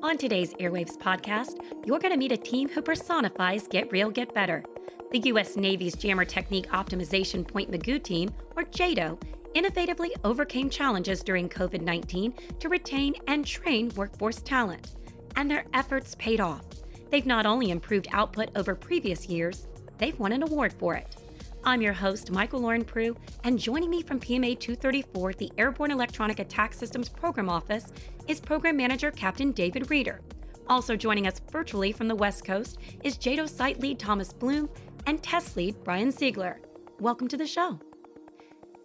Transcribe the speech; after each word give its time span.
On 0.00 0.16
today's 0.16 0.54
Airwaves 0.54 0.96
podcast, 0.96 1.56
you're 1.84 1.98
going 1.98 2.12
to 2.12 2.18
meet 2.18 2.30
a 2.30 2.36
team 2.36 2.68
who 2.68 2.80
personifies 2.80 3.66
Get 3.66 3.90
Real, 3.90 4.10
Get 4.10 4.32
Better. 4.32 4.62
The 5.10 5.18
U.S. 5.30 5.56
Navy's 5.56 5.96
Jammer 5.96 6.24
Technique 6.24 6.68
Optimization 6.68 7.46
Point 7.46 7.72
Mugu 7.72 8.00
team, 8.00 8.30
or 8.54 8.62
JATO, 8.62 9.18
innovatively 9.56 10.10
overcame 10.22 10.70
challenges 10.70 11.24
during 11.24 11.48
COVID 11.48 11.80
19 11.80 12.32
to 12.60 12.68
retain 12.68 13.16
and 13.26 13.44
train 13.44 13.90
workforce 13.96 14.40
talent. 14.40 14.94
And 15.34 15.50
their 15.50 15.64
efforts 15.74 16.14
paid 16.14 16.40
off. 16.40 16.64
They've 17.10 17.26
not 17.26 17.44
only 17.44 17.72
improved 17.72 18.06
output 18.12 18.50
over 18.54 18.76
previous 18.76 19.28
years, 19.28 19.66
they've 19.98 20.18
won 20.20 20.30
an 20.30 20.44
award 20.44 20.72
for 20.74 20.94
it. 20.94 21.16
I'm 21.64 21.82
your 21.82 21.92
host, 21.92 22.30
Michael 22.30 22.60
Lauren 22.60 22.84
Prue, 22.84 23.16
and 23.44 23.58
joining 23.58 23.90
me 23.90 24.02
from 24.02 24.20
PMA 24.20 24.58
234, 24.58 25.34
the 25.34 25.50
Airborne 25.58 25.90
Electronic 25.90 26.38
Attack 26.38 26.72
Systems 26.72 27.08
Program 27.08 27.50
Office, 27.50 27.92
is 28.26 28.40
Program 28.40 28.76
Manager 28.76 29.10
Captain 29.10 29.52
David 29.52 29.90
Reeder. 29.90 30.20
Also 30.68 30.96
joining 30.96 31.26
us 31.26 31.40
virtually 31.50 31.92
from 31.92 32.08
the 32.08 32.14
West 32.14 32.44
Coast 32.44 32.78
is 33.02 33.18
JATO 33.18 33.46
Site 33.46 33.80
Lead 33.80 33.98
Thomas 33.98 34.32
Bloom 34.32 34.68
and 35.06 35.22
Test 35.22 35.56
Lead 35.56 35.76
Brian 35.82 36.10
Ziegler. 36.10 36.60
Welcome 37.00 37.28
to 37.28 37.36
the 37.36 37.46
show. 37.46 37.80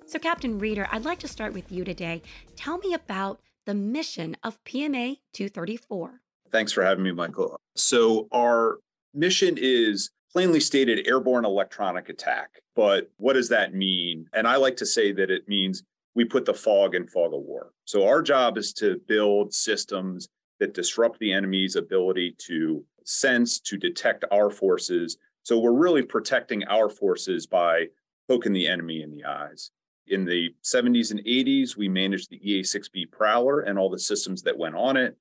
So, 0.05 0.19
Captain 0.19 0.57
Reeder, 0.59 0.87
I'd 0.91 1.05
like 1.05 1.19
to 1.19 1.27
start 1.27 1.53
with 1.53 1.71
you 1.71 1.83
today. 1.83 2.21
Tell 2.55 2.79
me 2.79 2.93
about 2.93 3.39
the 3.65 3.73
mission 3.73 4.35
of 4.43 4.61
PMA 4.65 5.19
234. 5.31 6.21
Thanks 6.51 6.71
for 6.71 6.83
having 6.83 7.03
me, 7.03 7.11
Michael. 7.11 7.59
So, 7.75 8.27
our 8.31 8.79
mission 9.13 9.57
is 9.59 10.09
plainly 10.33 10.59
stated 10.59 11.07
airborne 11.07 11.45
electronic 11.45 12.09
attack. 12.09 12.61
But 12.75 13.09
what 13.17 13.33
does 13.33 13.49
that 13.49 13.73
mean? 13.73 14.27
And 14.33 14.47
I 14.47 14.55
like 14.55 14.75
to 14.77 14.85
say 14.85 15.11
that 15.13 15.29
it 15.29 15.47
means 15.47 15.83
we 16.15 16.25
put 16.25 16.45
the 16.45 16.53
fog 16.53 16.95
in 16.95 17.07
fog 17.07 17.33
of 17.33 17.41
war. 17.41 17.71
So 17.85 18.07
our 18.07 18.21
job 18.21 18.57
is 18.57 18.73
to 18.73 18.99
build 19.07 19.53
systems 19.53 20.29
that 20.59 20.73
disrupt 20.73 21.19
the 21.19 21.33
enemy's 21.33 21.75
ability 21.75 22.35
to 22.47 22.83
sense, 23.03 23.59
to 23.59 23.77
detect 23.77 24.23
our 24.31 24.49
forces. 24.49 25.17
So 25.43 25.59
we're 25.59 25.73
really 25.73 26.03
protecting 26.03 26.63
our 26.65 26.89
forces 26.89 27.45
by 27.45 27.87
poking 28.27 28.53
the 28.53 28.67
enemy 28.67 29.01
in 29.01 29.11
the 29.11 29.25
eyes. 29.25 29.71
In 30.07 30.25
the 30.25 30.53
70s 30.63 31.11
and 31.11 31.19
80s, 31.21 31.77
we 31.77 31.89
managed 31.89 32.29
the 32.29 32.39
EA 32.49 32.61
6B 32.61 33.11
Prowler 33.11 33.61
and 33.61 33.77
all 33.77 33.89
the 33.89 33.99
systems 33.99 34.41
that 34.43 34.57
went 34.57 34.75
on 34.75 34.97
it. 34.97 35.17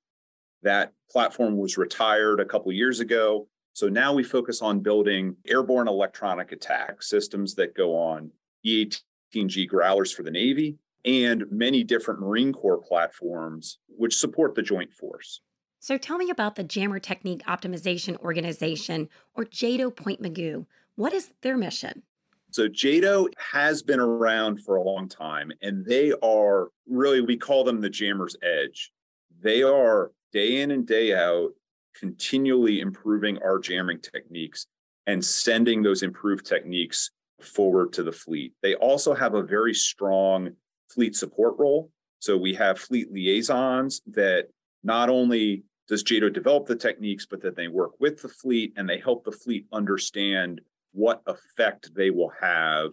That 0.62 0.92
platform 1.10 1.56
was 1.56 1.76
retired 1.76 2.40
a 2.40 2.44
couple 2.44 2.72
years 2.72 3.00
ago. 3.00 3.48
So 3.72 3.88
now 3.88 4.12
we 4.12 4.22
focus 4.22 4.60
on 4.60 4.80
building 4.80 5.36
airborne 5.46 5.88
electronic 5.88 6.52
attack 6.52 7.02
systems 7.02 7.54
that 7.54 7.74
go 7.74 7.96
on 7.96 8.30
E-18G 8.64 9.66
Growlers 9.68 10.12
for 10.12 10.22
the 10.22 10.30
Navy 10.30 10.76
and 11.04 11.44
many 11.50 11.82
different 11.82 12.20
Marine 12.20 12.52
Corps 12.52 12.78
platforms 12.78 13.78
which 13.88 14.16
support 14.16 14.54
the 14.54 14.62
Joint 14.62 14.92
Force. 14.92 15.40
So 15.80 15.98
tell 15.98 16.16
me 16.16 16.30
about 16.30 16.54
the 16.54 16.62
Jammer 16.62 17.00
Technique 17.00 17.42
Optimization 17.46 18.16
Organization, 18.18 19.08
or 19.34 19.44
JATO 19.44 19.90
Point 19.90 20.22
Mugu. 20.22 20.66
What 20.94 21.12
is 21.12 21.32
their 21.40 21.56
mission? 21.56 22.02
So 22.50 22.68
JATO 22.68 23.28
has 23.50 23.82
been 23.82 23.98
around 23.98 24.62
for 24.62 24.76
a 24.76 24.82
long 24.82 25.08
time, 25.08 25.50
and 25.60 25.84
they 25.84 26.12
are 26.22 26.68
really, 26.86 27.20
we 27.20 27.36
call 27.36 27.64
them 27.64 27.80
the 27.80 27.90
Jammer's 27.90 28.36
Edge. 28.42 28.92
They 29.40 29.62
are 29.62 30.12
day 30.32 30.60
in 30.60 30.70
and 30.70 30.86
day 30.86 31.14
out 31.14 31.50
continually 31.98 32.80
improving 32.80 33.38
our 33.38 33.58
jamming 33.58 34.00
techniques 34.00 34.66
and 35.06 35.24
sending 35.24 35.82
those 35.82 36.02
improved 36.02 36.46
techniques 36.46 37.10
forward 37.40 37.92
to 37.92 38.02
the 38.02 38.12
fleet. 38.12 38.52
They 38.62 38.74
also 38.76 39.14
have 39.14 39.34
a 39.34 39.42
very 39.42 39.74
strong 39.74 40.50
fleet 40.88 41.16
support 41.16 41.54
role. 41.58 41.90
So 42.20 42.36
we 42.36 42.54
have 42.54 42.78
fleet 42.78 43.12
liaisons 43.12 44.00
that 44.12 44.46
not 44.84 45.08
only 45.08 45.64
does 45.88 46.04
JATO 46.04 46.32
develop 46.32 46.66
the 46.66 46.76
techniques, 46.76 47.26
but 47.26 47.42
that 47.42 47.56
they 47.56 47.68
work 47.68 47.92
with 47.98 48.22
the 48.22 48.28
fleet 48.28 48.72
and 48.76 48.88
they 48.88 48.98
help 48.98 49.24
the 49.24 49.32
fleet 49.32 49.66
understand 49.72 50.60
what 50.92 51.22
effect 51.26 51.90
they 51.94 52.10
will 52.10 52.32
have 52.40 52.92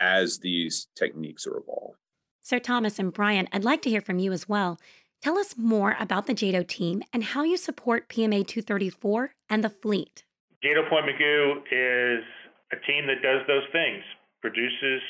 as 0.00 0.38
these 0.38 0.88
techniques 0.96 1.46
are 1.46 1.58
evolved. 1.58 1.98
Sir 2.40 2.58
Thomas 2.58 2.98
and 2.98 3.12
Brian, 3.12 3.48
I'd 3.52 3.62
like 3.62 3.82
to 3.82 3.90
hear 3.90 4.00
from 4.00 4.18
you 4.18 4.32
as 4.32 4.48
well. 4.48 4.80
Tell 5.22 5.38
us 5.38 5.54
more 5.56 5.96
about 6.00 6.26
the 6.26 6.34
JATO 6.34 6.66
team 6.66 7.00
and 7.12 7.22
how 7.22 7.44
you 7.44 7.56
support 7.56 8.08
PMA 8.08 8.44
234 8.44 9.34
and 9.48 9.62
the 9.62 9.70
fleet. 9.70 10.24
JATO 10.64 10.88
Point 10.90 11.06
Mugu 11.06 11.62
is 11.70 12.24
a 12.72 12.76
team 12.84 13.06
that 13.06 13.22
does 13.22 13.46
those 13.46 13.62
things, 13.70 14.02
produces, 14.40 15.00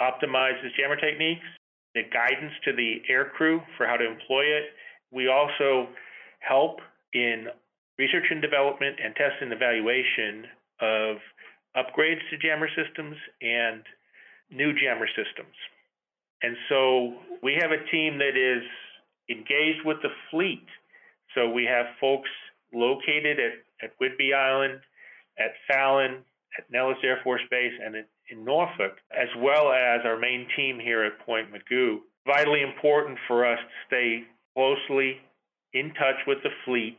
optimizes 0.00 0.72
jammer 0.74 0.96
techniques, 0.96 1.44
the 1.94 2.00
guidance 2.10 2.52
to 2.64 2.72
the 2.72 3.02
aircrew 3.12 3.60
for 3.76 3.86
how 3.86 3.96
to 3.96 4.06
employ 4.06 4.40
it. 4.40 4.72
We 5.12 5.28
also 5.28 5.88
help 6.40 6.80
in 7.12 7.48
research 7.98 8.24
and 8.30 8.40
development 8.40 8.96
and 9.04 9.14
test 9.16 9.36
and 9.42 9.52
evaluation 9.52 10.48
of 10.80 11.16
upgrades 11.76 12.24
to 12.30 12.38
jammer 12.40 12.68
systems 12.72 13.16
and 13.42 13.82
new 14.50 14.72
jammer 14.72 15.08
systems. 15.08 15.52
And 16.40 16.56
so 16.70 17.12
we 17.42 17.58
have 17.60 17.72
a 17.72 17.84
team 17.90 18.16
that 18.16 18.32
is 18.32 18.64
engaged 19.28 19.84
with 19.84 19.98
the 20.02 20.10
fleet. 20.30 20.66
So 21.34 21.50
we 21.50 21.64
have 21.64 21.86
folks 22.00 22.30
located 22.72 23.38
at, 23.38 23.52
at 23.82 23.98
Whidbey 24.00 24.34
Island, 24.34 24.80
at 25.38 25.52
Fallon, 25.68 26.24
at 26.56 26.70
Nellis 26.70 26.98
Air 27.02 27.20
Force 27.22 27.42
Base, 27.50 27.72
and 27.84 27.94
in, 27.94 28.04
in 28.30 28.44
Norfolk, 28.44 28.96
as 29.12 29.28
well 29.38 29.72
as 29.72 30.00
our 30.04 30.18
main 30.18 30.46
team 30.56 30.78
here 30.80 31.04
at 31.04 31.18
Point 31.24 31.48
Mugu. 31.52 31.98
Vitally 32.26 32.62
important 32.62 33.18
for 33.26 33.46
us 33.46 33.58
to 33.58 33.86
stay 33.86 34.22
closely 34.54 35.18
in 35.72 35.88
touch 35.94 36.16
with 36.26 36.38
the 36.42 36.50
fleet, 36.64 36.98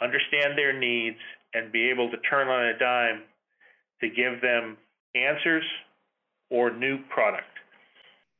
understand 0.00 0.56
their 0.56 0.78
needs, 0.78 1.18
and 1.54 1.72
be 1.72 1.90
able 1.90 2.10
to 2.10 2.16
turn 2.18 2.48
on 2.48 2.66
a 2.66 2.78
dime 2.78 3.22
to 4.00 4.08
give 4.08 4.40
them 4.40 4.76
answers 5.14 5.64
or 6.50 6.70
new 6.70 6.98
product. 7.08 7.49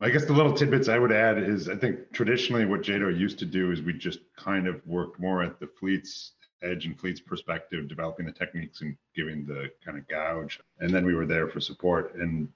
I 0.02 0.08
guess 0.08 0.24
the 0.24 0.32
little 0.32 0.54
tidbits 0.54 0.88
I 0.88 0.98
would 0.98 1.12
add 1.12 1.36
is 1.36 1.68
I 1.68 1.76
think 1.76 2.10
traditionally 2.12 2.64
what 2.64 2.80
JATO 2.80 3.10
used 3.18 3.38
to 3.40 3.44
do 3.44 3.70
is 3.70 3.82
we 3.82 3.92
just 3.92 4.20
kind 4.34 4.66
of 4.66 4.80
worked 4.86 5.20
more 5.20 5.42
at 5.42 5.60
the 5.60 5.66
fleet's 5.66 6.32
edge 6.62 6.86
and 6.86 6.98
fleet's 6.98 7.20
perspective, 7.20 7.86
developing 7.86 8.24
the 8.24 8.32
techniques 8.32 8.80
and 8.80 8.96
giving 9.14 9.44
the 9.44 9.70
kind 9.84 9.98
of 9.98 10.08
gouge. 10.08 10.58
And 10.78 10.90
then 10.90 11.04
we 11.04 11.14
were 11.14 11.26
there 11.26 11.48
for 11.48 11.60
support. 11.60 12.14
And 12.14 12.48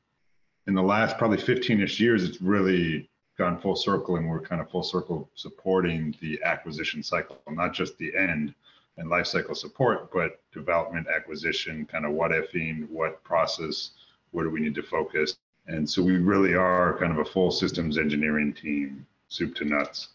in 0.66 0.75
the 0.75 0.83
last 0.83 1.19
probably 1.19 1.37
15 1.37 1.83
ish 1.83 2.00
years, 2.00 2.25
it's 2.25 2.41
really 2.41 3.10
gone 3.37 3.60
full 3.60 3.77
circle 3.77 4.16
and 4.16 4.27
we're 4.27 4.41
kind 4.41 4.62
of 4.62 4.71
full 4.71 4.83
circle 4.83 5.28
supporting 5.34 6.15
the 6.22 6.41
acquisition 6.44 7.03
cycle, 7.03 7.43
not 7.50 7.75
just 7.75 7.99
the 7.99 8.16
end 8.16 8.54
and 8.97 9.10
life 9.10 9.27
cycle 9.27 9.54
support, 9.54 10.10
but 10.12 10.41
development, 10.53 11.09
acquisition, 11.15 11.84
kind 11.84 12.06
of 12.06 12.12
what 12.12 12.31
ifing, 12.31 12.88
what 12.88 13.22
process, 13.22 13.91
where 14.31 14.44
do 14.44 14.50
we 14.50 14.60
need 14.60 14.75
to 14.77 14.83
focus 14.83 15.37
and 15.67 15.89
so 15.89 16.03
we 16.03 16.17
really 16.17 16.55
are 16.55 16.99
kind 16.99 17.13
of 17.13 17.19
a 17.19 17.25
full 17.25 17.51
systems 17.51 17.99
engineering 17.99 18.53
team, 18.53 19.07
soup 19.29 19.55
to 19.57 19.65
nuts. 19.65 20.09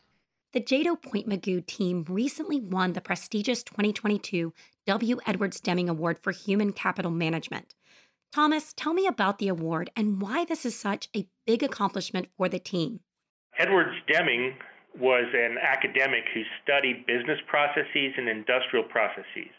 The 0.52 0.60
JATO 0.60 0.96
Point 0.96 1.30
Mugu 1.30 1.66
team 1.66 2.06
recently 2.10 2.60
won 2.60 2.94
the 2.94 3.02
prestigious 3.02 3.62
2022 3.64 4.54
W. 4.88 5.20
Edwards 5.28 5.60
Deming 5.60 5.90
Award 5.90 6.18
for 6.18 6.32
Human 6.32 6.74
Capital 6.74 7.12
Management. 7.12 7.76
Thomas, 8.32 8.74
tell 8.74 8.94
me 8.94 9.08
about 9.08 9.38
the 9.38 9.48
award 9.48 9.92
and 9.96 10.22
why 10.22 10.46
this 10.46 10.66
is 10.66 10.78
such 10.78 11.10
a 11.16 11.28
big 11.46 11.64
accomplishment 11.64 12.30
for 12.38 12.50
the 12.50 12.60
team. 12.60 13.00
Edwards 13.58 13.96
Deming 14.08 14.56
was 15.00 15.26
an 15.34 15.58
academic 15.62 16.24
who 16.34 16.42
studied 16.64 17.06
business 17.06 17.40
processes 17.48 18.14
and 18.18 18.28
industrial 18.28 18.86
processes. 18.86 19.54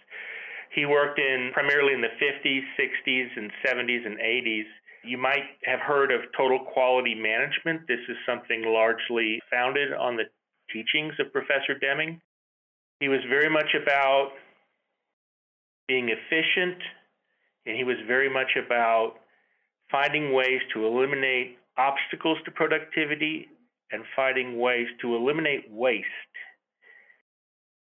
He 0.75 0.87
worked 0.87 1.19
in 1.19 1.51
primarily 1.53 1.95
in 1.95 2.01
the 2.01 2.15
50s, 2.21 2.63
60s, 2.79 3.29
and 3.37 3.51
70s 3.65 4.07
and 4.07 4.19
80s 4.19 4.67
you 5.05 5.19
might 5.19 5.45
have 5.65 5.81
heard 5.81 6.13
of 6.13 6.21
total 6.37 6.61
quality 6.73 7.15
management. 7.15 7.87
This 7.89 8.01
is 8.09 8.17
something 8.27 8.65
largely 8.67 9.41
founded 9.51 9.93
on 9.93 10.17
the 10.17 10.25
teachings 10.73 11.15
of 11.19 11.33
Professor 11.33 11.79
Deming. 11.81 12.21
He 13.01 13.09
was 13.09 13.21
very 13.29 13.49
much 13.49 13.75
about 13.81 14.33
being 15.89 16.11
efficient, 16.11 16.79
and 17.67 17.77
he 17.77 17.85
was 17.85 17.97
very 18.07 18.29
much 18.29 18.57
about 18.57 19.15
finding 19.91 20.33
ways 20.33 20.61
to 20.75 20.87
eliminate 20.87 21.59
obstacles 21.77 22.39
to 22.45 22.51
productivity 22.51 23.49
and 23.91 24.05
finding 24.15 24.59
ways 24.59 24.87
to 25.01 25.17
eliminate 25.17 25.71
waste. 25.71 26.07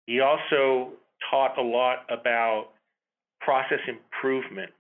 He 0.08 0.22
also 0.22 0.94
taught 1.30 1.58
a 1.58 1.62
lot 1.62 2.06
about 2.10 2.70
process 3.42 3.80
improvement 3.88 4.74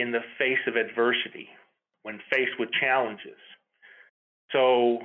in 0.00 0.12
the 0.12 0.20
face 0.38 0.58
of 0.66 0.76
adversity, 0.76 1.48
when 2.02 2.20
faced 2.30 2.58
with 2.58 2.70
challenges. 2.80 3.38
So 4.52 4.98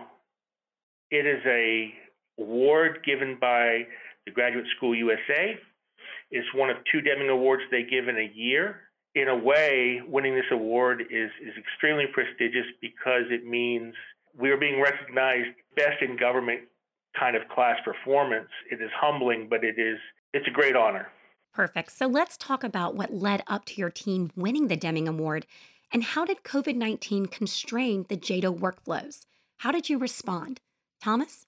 it 1.11 1.25
is 1.25 1.41
a 1.45 1.93
award 2.39 2.99
given 3.05 3.37
by 3.39 3.83
the 4.25 4.31
Graduate 4.31 4.65
School 4.77 4.95
USA. 4.95 5.57
It's 6.31 6.47
one 6.55 6.69
of 6.69 6.77
two 6.91 7.01
Deming 7.01 7.29
Awards 7.29 7.63
they 7.69 7.83
give 7.83 8.07
in 8.07 8.17
a 8.17 8.31
year. 8.33 8.81
In 9.15 9.27
a 9.27 9.37
way, 9.37 10.01
winning 10.07 10.33
this 10.33 10.49
award 10.51 11.01
is, 11.01 11.29
is 11.41 11.53
extremely 11.57 12.05
prestigious 12.11 12.65
because 12.81 13.29
it 13.29 13.45
means 13.45 13.93
we 14.35 14.49
are 14.49 14.57
being 14.57 14.81
recognized 14.81 15.49
best 15.75 16.01
in 16.01 16.17
government 16.17 16.61
kind 17.17 17.35
of 17.35 17.47
class 17.49 17.77
performance. 17.85 18.49
It 18.71 18.81
is 18.81 18.89
humbling, 18.99 19.47
but 19.49 19.63
it 19.63 19.77
is 19.77 19.99
it's 20.33 20.47
a 20.47 20.51
great 20.51 20.75
honor. 20.75 21.07
Perfect. 21.53 21.91
So 21.91 22.07
let's 22.07 22.35
talk 22.35 22.63
about 22.63 22.95
what 22.95 23.13
led 23.13 23.43
up 23.47 23.65
to 23.65 23.75
your 23.75 23.91
team 23.91 24.31
winning 24.35 24.67
the 24.67 24.75
Deming 24.75 25.07
Award 25.07 25.45
and 25.93 26.03
how 26.03 26.25
did 26.25 26.43
COVID 26.43 26.75
19 26.75 27.27
constrain 27.27 28.05
the 28.09 28.17
JATO 28.17 28.57
workflows? 28.57 29.25
How 29.57 29.71
did 29.71 29.89
you 29.89 29.99
respond? 29.99 30.59
Thomas? 31.01 31.45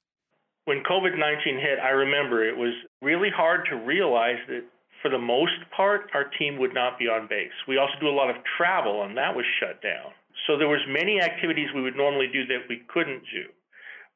When 0.66 0.84
COVID 0.84 1.18
19 1.18 1.58
hit, 1.60 1.80
I 1.84 1.90
remember 1.90 2.48
it 2.48 2.56
was 2.56 2.74
really 3.02 3.30
hard 3.36 3.68
to 3.70 3.76
realize 3.76 4.38
that 4.48 4.64
for 5.02 5.10
the 5.10 5.18
most 5.18 5.54
part, 5.76 6.10
our 6.14 6.26
team 6.40 6.58
would 6.60 6.74
not 6.74 6.98
be 6.98 7.06
on 7.06 7.28
base. 7.28 7.54
We 7.68 7.78
also 7.78 7.94
do 8.00 8.08
a 8.08 8.16
lot 8.16 8.30
of 8.30 8.38
travel, 8.58 9.04
and 9.04 9.18
that 9.18 9.36
was 9.36 9.46
shut 9.60 9.82
down. 9.82 10.14
So 10.48 10.58
there 10.58 10.68
was 10.68 10.82
many 10.88 11.22
activities 11.22 11.70
we 11.76 11.82
would 11.82 11.96
normally 11.96 12.28
do 12.32 12.46
that 12.48 12.66
we 12.70 12.82
couldn't 12.88 13.22
do. 13.32 13.46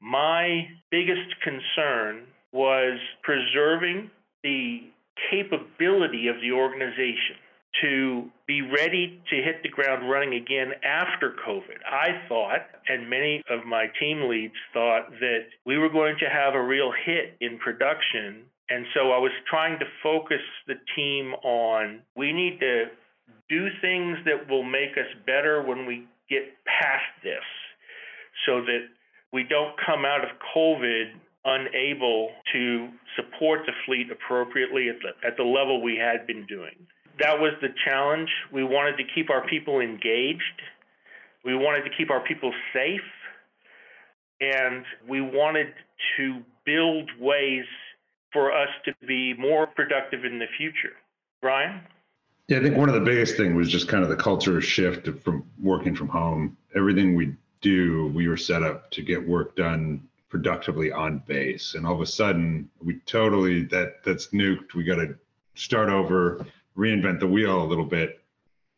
My 0.02 0.68
biggest 0.90 1.36
concern 1.44 2.26
was 2.52 2.98
preserving 3.22 4.10
the 4.44 4.82
capability 5.30 6.28
of 6.28 6.36
the 6.42 6.52
organization 6.52 7.36
to 7.82 8.30
be 8.48 8.62
ready 8.62 9.22
to 9.30 9.36
hit 9.36 9.62
the 9.64 9.70
ground 9.70 10.10
running 10.10 10.34
again 10.34 10.72
after 10.84 11.36
COVID. 11.48 11.78
I 11.86 12.28
thought, 12.28 12.62
and 12.88 13.10
many 13.10 13.44
of 13.50 13.66
my 13.66 13.86
team 14.00 14.28
leads 14.28 14.56
thought, 14.74 15.12
that 15.20 15.46
we 15.66 15.78
were 15.78 15.90
going 15.90 16.16
to 16.20 16.30
have 16.30 16.56
a 16.56 16.62
real 16.62 16.92
hit 17.06 17.38
in 17.42 17.60
production. 17.60 18.44
And 18.70 18.86
so 18.94 19.12
I 19.12 19.18
was 19.18 19.32
trying 19.50 19.80
to 19.80 19.86
focus 20.02 20.42
the 20.68 20.76
team 20.96 21.34
on 21.44 22.02
we 22.16 22.34
need 22.34 22.60
to 22.60 22.86
do 23.50 23.68
things 23.82 24.18
that 24.26 24.50
will 24.50 24.64
make 24.64 24.92
us 24.92 25.10
better 25.26 25.62
when 25.62 25.86
we 25.86 26.06
get 26.30 26.44
past 26.66 27.06
this 27.24 27.46
so 28.46 28.62
that 28.62 28.88
we 29.34 29.44
don't 29.44 29.76
come 29.86 30.06
out 30.06 30.24
of 30.24 30.30
COVID 30.56 31.14
unable 31.46 32.30
to 32.54 32.90
support 33.16 33.62
the 33.66 33.74
fleet 33.86 34.08
appropriately 34.12 34.90
at 34.90 34.96
the, 35.02 35.28
at 35.28 35.38
the 35.38 35.44
level 35.44 35.82
we 35.82 35.96
had 35.98 36.28
been 36.28 36.46
doing. 36.46 36.76
That 37.20 37.40
was 37.40 37.54
the 37.62 37.70
challenge. 37.86 38.30
We 38.52 38.64
wanted 38.64 38.98
to 38.98 39.04
keep 39.16 39.30
our 39.30 39.48
people 39.48 39.80
engaged. 39.80 40.62
We 41.44 41.56
wanted 41.56 41.84
to 41.84 41.90
keep 41.98 42.10
our 42.10 42.22
people 42.22 42.54
safe. 42.74 43.02
And 44.42 44.86
we 45.08 45.22
wanted 45.22 45.74
to 46.18 46.42
build 46.66 47.10
ways 47.20 47.66
for 48.32 48.52
us 48.52 48.70
to 48.86 48.94
be 49.06 49.34
more 49.34 49.68
productive 49.68 50.24
in 50.24 50.40
the 50.40 50.46
future. 50.58 50.96
Brian? 51.42 51.82
Yeah, 52.48 52.60
I 52.60 52.62
think 52.62 52.78
one 52.78 52.90
of 52.90 52.96
the 52.96 53.02
biggest 53.02 53.38
thing 53.38 53.56
was 53.56 53.70
just 53.70 53.88
kind 53.88 54.04
of 54.04 54.10
the 54.10 54.16
culture 54.16 54.60
shift 54.62 55.08
from 55.24 55.46
working 55.62 55.96
from 55.96 56.08
home. 56.08 56.58
Everything 56.76 57.16
we 57.16 57.36
do, 57.62 58.08
we 58.16 58.28
were 58.28 58.38
set 58.38 58.64
up 58.64 58.90
to 58.92 59.02
get 59.02 59.28
work 59.28 59.56
done 59.56 60.08
productively 60.30 60.92
on 60.92 61.24
base. 61.28 61.74
And 61.74 61.86
all 61.86 61.96
of 61.96 62.02
a 62.02 62.06
sudden 62.06 62.70
we 62.82 63.00
totally 63.06 63.64
that 63.66 64.04
that's 64.06 64.28
nuked. 64.28 64.76
We 64.76 64.84
got 64.84 64.96
to 64.96 65.16
start 65.56 65.90
over 65.90 66.46
reinvent 66.78 67.20
the 67.20 67.28
wheel 67.28 67.62
a 67.62 67.66
little 67.66 67.86
bit 67.86 68.22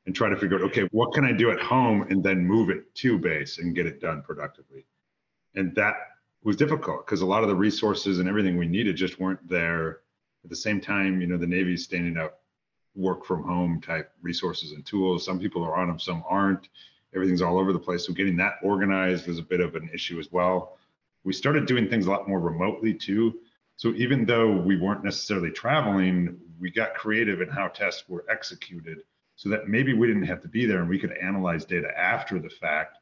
and 0.05 0.15
try 0.15 0.29
to 0.29 0.35
figure 0.35 0.57
out 0.57 0.63
okay 0.63 0.87
what 0.91 1.13
can 1.13 1.23
i 1.23 1.31
do 1.31 1.51
at 1.51 1.59
home 1.59 2.01
and 2.09 2.23
then 2.23 2.43
move 2.43 2.71
it 2.71 2.93
to 2.95 3.19
base 3.19 3.59
and 3.59 3.75
get 3.75 3.85
it 3.85 4.01
done 4.01 4.23
productively? 4.23 4.85
And 5.55 5.75
that 5.75 5.95
was 6.43 6.55
difficult 6.55 7.05
because 7.05 7.21
a 7.21 7.25
lot 7.25 7.43
of 7.43 7.49
the 7.49 7.55
resources 7.55 8.19
and 8.19 8.27
everything 8.27 8.57
we 8.57 8.67
needed 8.67 8.95
just 8.95 9.19
weren't 9.19 9.47
there. 9.47 9.99
At 10.43 10.49
the 10.49 10.55
same 10.55 10.81
time 10.81 11.21
you 11.21 11.27
know 11.27 11.37
the 11.37 11.45
navy's 11.45 11.83
standing 11.83 12.17
up 12.17 12.39
work 12.95 13.25
from 13.25 13.43
home 13.43 13.79
type 13.79 14.11
resources 14.21 14.71
and 14.71 14.85
tools. 14.85 15.25
Some 15.25 15.39
people 15.39 15.63
are 15.63 15.75
on 15.75 15.87
them 15.87 15.99
some 15.99 16.23
aren't. 16.27 16.69
Everything's 17.13 17.41
all 17.41 17.59
over 17.59 17.73
the 17.73 17.79
place. 17.79 18.05
So 18.07 18.13
getting 18.13 18.37
that 18.37 18.53
organized 18.63 19.27
was 19.27 19.37
a 19.37 19.43
bit 19.43 19.59
of 19.59 19.75
an 19.75 19.89
issue 19.93 20.17
as 20.17 20.31
well 20.31 20.77
we 21.23 21.33
started 21.33 21.65
doing 21.65 21.89
things 21.89 22.07
a 22.07 22.11
lot 22.11 22.27
more 22.27 22.39
remotely 22.39 22.93
too. 22.93 23.39
So 23.75 23.93
even 23.95 24.25
though 24.25 24.57
we 24.57 24.77
weren't 24.77 25.03
necessarily 25.03 25.51
traveling, 25.51 26.37
we 26.59 26.71
got 26.71 26.93
creative 26.93 27.41
in 27.41 27.49
how 27.49 27.67
tests 27.67 28.03
were 28.07 28.25
executed 28.29 28.99
so 29.35 29.49
that 29.49 29.67
maybe 29.67 29.93
we 29.93 30.07
didn't 30.07 30.23
have 30.23 30.41
to 30.41 30.47
be 30.47 30.65
there 30.65 30.79
and 30.79 30.89
we 30.89 30.99
could 30.99 31.17
analyze 31.17 31.65
data 31.65 31.87
after 31.97 32.39
the 32.39 32.49
fact. 32.49 32.97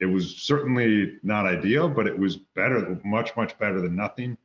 It 0.00 0.06
was 0.06 0.36
certainly 0.36 1.18
not 1.22 1.46
ideal, 1.46 1.88
but 1.88 2.06
it 2.06 2.16
was 2.16 2.36
better, 2.36 3.00
much, 3.04 3.36
much 3.36 3.58
better 3.58 3.80
than 3.80 3.96
nothing. 3.96 4.36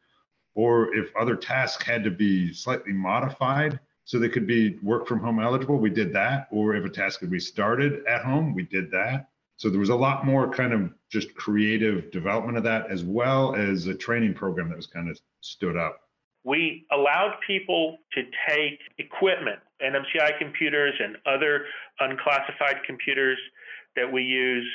Or 0.55 0.93
if 0.95 1.15
other 1.15 1.35
tasks 1.35 1.83
had 1.83 2.03
to 2.03 2.11
be 2.11 2.53
slightly 2.53 2.93
modified 2.93 3.79
so 4.05 4.17
they 4.17 4.29
could 4.29 4.47
be 4.47 4.77
work 4.81 5.07
from 5.07 5.19
home 5.19 5.39
eligible, 5.39 5.77
we 5.77 5.91
did 5.91 6.13
that. 6.13 6.47
Or 6.51 6.75
if 6.75 6.83
a 6.83 6.89
task 6.89 7.19
could 7.19 7.31
be 7.31 7.39
started 7.39 8.05
at 8.07 8.23
home, 8.23 8.55
we 8.55 8.63
did 8.63 8.89
that. 8.91 9.29
So 9.59 9.69
there 9.69 9.79
was 9.79 9.89
a 9.89 9.95
lot 9.95 10.25
more 10.25 10.49
kind 10.49 10.71
of 10.71 10.89
just 11.11 11.35
creative 11.35 12.11
development 12.11 12.57
of 12.57 12.63
that, 12.63 12.89
as 12.89 13.03
well 13.03 13.55
as 13.55 13.87
a 13.87 13.93
training 13.93 14.33
program 14.33 14.69
that 14.69 14.77
was 14.77 14.87
kind 14.87 15.09
of 15.09 15.19
stood 15.41 15.75
up. 15.75 15.99
We 16.45 16.87
allowed 16.93 17.35
people 17.45 17.97
to 18.13 18.23
take 18.47 18.79
equipment, 18.99 19.59
NMCI 19.83 20.39
computers 20.39 20.93
and 21.03 21.17
other 21.25 21.65
unclassified 21.99 22.77
computers 22.87 23.37
that 23.97 24.09
we 24.09 24.23
use 24.23 24.65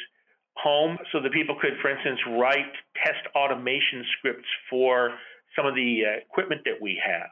home 0.57 0.99
so 1.13 1.21
that 1.23 1.33
people 1.33 1.57
could, 1.59 1.73
for 1.81 1.89
instance, 1.91 2.21
write 2.39 2.71
test 3.03 3.27
automation 3.35 4.05
scripts 4.19 4.49
for 4.69 5.13
some 5.57 5.65
of 5.65 5.75
the 5.75 6.03
uh, 6.05 6.19
equipment 6.21 6.61
that 6.67 6.77
we 6.83 7.01
have. 7.03 7.31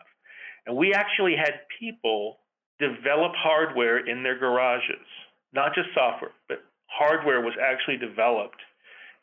And 0.65 0.75
we 0.75 0.95
actually 0.95 1.37
had 1.37 1.53
people 1.79 2.39
develop 2.79 3.33
hardware 3.37 4.09
in 4.09 4.23
their 4.23 4.39
garages, 4.39 5.05
not 5.53 5.75
just 5.75 5.89
software, 5.95 6.31
but 6.49 6.65
hardware 6.93 7.41
was 7.41 7.55
actually 7.61 7.97
developed 7.97 8.61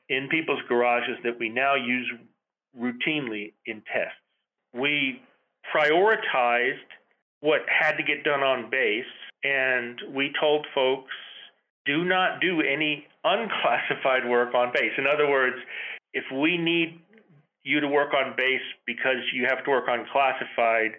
in 0.10 0.28
people's 0.30 0.62
garages 0.68 1.18
that 1.24 1.40
we 1.40 1.50
now 1.50 1.76
use 1.76 2.12
routinely 2.78 3.54
in 3.66 3.82
tests. 3.94 4.18
We 4.74 5.22
prioritized 5.74 6.90
what 7.42 7.62
had 7.68 7.94
to 7.98 8.04
get 8.04 8.24
done 8.24 8.42
on 8.42 8.70
base, 8.70 9.06
and 9.44 10.00
we 10.14 10.32
told 10.40 10.66
folks 10.74 11.12
do 11.86 12.04
not 12.04 12.42
do 12.42 12.62
any 12.62 13.06
unclassified 13.24 14.28
work 14.28 14.54
on 14.54 14.72
base. 14.74 14.92
In 14.98 15.06
other 15.08 15.30
words, 15.30 15.56
if 16.14 16.26
we 16.34 16.58
need 16.58 17.00
you 17.64 17.80
to 17.80 17.88
work 17.88 18.14
on 18.14 18.34
base 18.36 18.66
because 18.86 19.22
you 19.34 19.46
have 19.48 19.64
to 19.64 19.70
work 19.70 19.88
on 19.88 20.06
classified, 20.12 20.92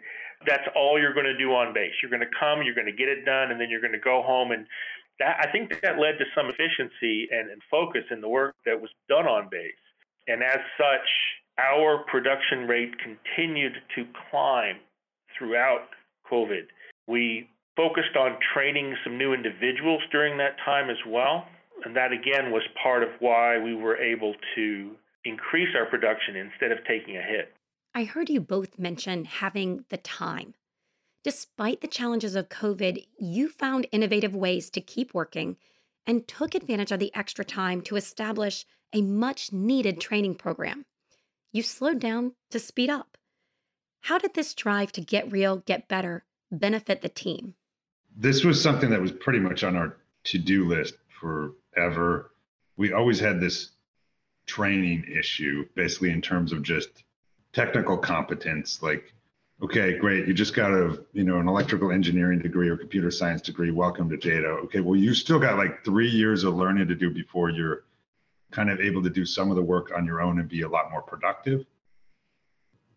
that's 0.47 0.65
all 0.75 0.99
you're 0.99 1.15
going 1.15 1.27
to 1.27 1.37
do 1.37 1.51
on 1.53 1.75
base. 1.75 1.93
You're 2.03 2.11
going 2.11 2.25
to 2.25 2.35
come, 2.39 2.63
you're 2.63 2.75
going 2.75 2.87
to 2.87 2.97
get 2.97 3.09
it 3.09 3.25
done, 3.25 3.51
and 3.51 3.61
then 3.61 3.69
you're 3.71 3.81
going 3.81 3.93
to 3.93 3.99
go 3.99 4.23
home 4.23 4.53
and 4.53 4.67
that 5.21 5.37
I 5.39 5.53
think 5.53 5.71
that 5.83 5.99
led 5.99 6.19
to 6.19 6.25
some 6.35 6.49
efficiency 6.49 7.29
and, 7.31 7.51
and 7.51 7.63
focus 7.71 8.03
in 8.11 8.21
the 8.21 8.29
work 8.29 8.57
that 8.67 8.81
was 8.81 8.91
done 9.09 9.27
on 9.27 9.49
base. 9.51 9.73
And 10.27 10.43
as 10.43 10.59
such, 10.77 11.09
our 11.59 12.05
production 12.11 12.67
rate 12.67 12.95
continued 12.99 13.75
to 13.95 14.07
climb 14.31 14.77
throughout 15.37 15.89
COVID. 16.31 16.67
We 17.07 17.49
focused 17.77 18.17
on 18.19 18.39
training 18.55 18.97
some 19.05 19.17
new 19.19 19.33
individuals 19.33 20.03
during 20.11 20.39
that 20.39 20.57
time 20.65 20.91
as 20.91 20.99
well. 21.07 21.47
And 21.85 21.95
that 21.97 22.13
again 22.13 22.51
was 22.51 22.63
part 22.83 23.03
of 23.03 23.11
why 23.21 23.59
we 23.59 23.75
were 23.75 23.97
able 23.97 24.35
to 24.55 24.97
increase 25.25 25.75
our 25.77 25.87
production 25.87 26.37
instead 26.37 26.73
of 26.73 26.79
taking 26.87 27.17
a 27.17 27.23
hit. 27.23 27.53
I 27.95 28.05
heard 28.05 28.31
you 28.31 28.41
both 28.41 28.79
mention 28.79 29.25
having 29.25 29.85
the 29.89 29.97
time. 29.97 30.55
Despite 31.23 31.83
the 31.83 31.89
challenges 31.89 32.35
of 32.35 32.49
COVID, 32.49 33.05
you 33.19 33.51
found 33.51 33.87
innovative 33.93 34.35
ways 34.35 34.71
to 34.71 34.81
keep 34.81 35.13
working 35.13 35.57
and 36.07 36.27
took 36.27 36.55
advantage 36.55 36.93
of 36.93 36.99
the 36.99 37.15
extra 37.15 37.45
time 37.45 37.83
to 37.83 37.97
establish 37.97 38.65
a 38.95 39.03
much 39.03 39.53
needed 39.53 40.01
training 40.01 40.37
program. 40.37 40.87
You 41.53 41.63
slowed 41.63 42.01
down 42.01 42.33
to 42.51 42.59
speed 42.59 42.89
up. 42.89 43.19
How 44.01 44.17
did 44.17 44.33
this 44.33 44.55
drive 44.55 44.93
to 44.93 45.03
get 45.03 45.31
real, 45.31 45.59
get 45.59 45.89
better 45.89 46.25
benefit 46.51 47.03
the 47.03 47.11
team? 47.11 47.55
This 48.17 48.43
was 48.43 48.61
something 48.61 48.89
that 48.91 49.03
was 49.03 49.13
pretty 49.13 49.41
much 49.41 49.63
on 49.63 49.77
our 49.77 49.99
to 50.25 50.39
do 50.39 50.67
list 50.67 50.95
forever. 51.21 52.33
We 52.79 52.93
always 52.93 53.21
had 53.21 53.41
this 53.41 53.71
training 54.47 55.05
issue, 55.05 55.67
basically, 55.75 56.11
in 56.11 56.23
terms 56.23 56.53
of 56.53 56.63
just 56.63 57.05
technical 57.53 57.99
competence. 57.99 58.83
Like, 58.83 59.13
okay, 59.63 59.99
great. 59.99 60.27
You 60.27 60.35
just 60.35 60.55
got 60.55 60.73
a, 60.73 61.05
you 61.13 61.25
know, 61.25 61.39
an 61.39 61.49
electrical 61.49 61.93
engineering 61.93 62.39
degree 62.39 62.69
or 62.69 62.77
computer 62.77 63.11
science 63.11 63.43
degree. 63.43 63.71
Welcome 63.71 64.09
to 64.11 64.17
JATO. 64.17 64.65
Okay, 64.65 64.81
well, 64.81 64.97
you 64.97 65.15
still 65.15 65.39
got 65.39 65.59
like 65.59 65.85
three 65.85 66.09
years 66.09 66.45
of 66.45 66.55
learning 66.55 66.89
to 66.89 66.95
do 66.95 67.11
before 67.11 67.51
you're 67.51 67.85
kind 68.51 68.71
of 68.71 68.81
able 68.81 69.03
to 69.03 69.11
do 69.11 69.25
some 69.25 69.51
of 69.51 69.57
the 69.57 69.63
work 69.63 69.93
on 69.97 70.05
your 70.05 70.21
own 70.21 70.41
and 70.41 70.49
be 70.49 70.63
a 70.63 70.69
lot 70.69 70.91
more 70.91 71.03
productive. 71.03 71.65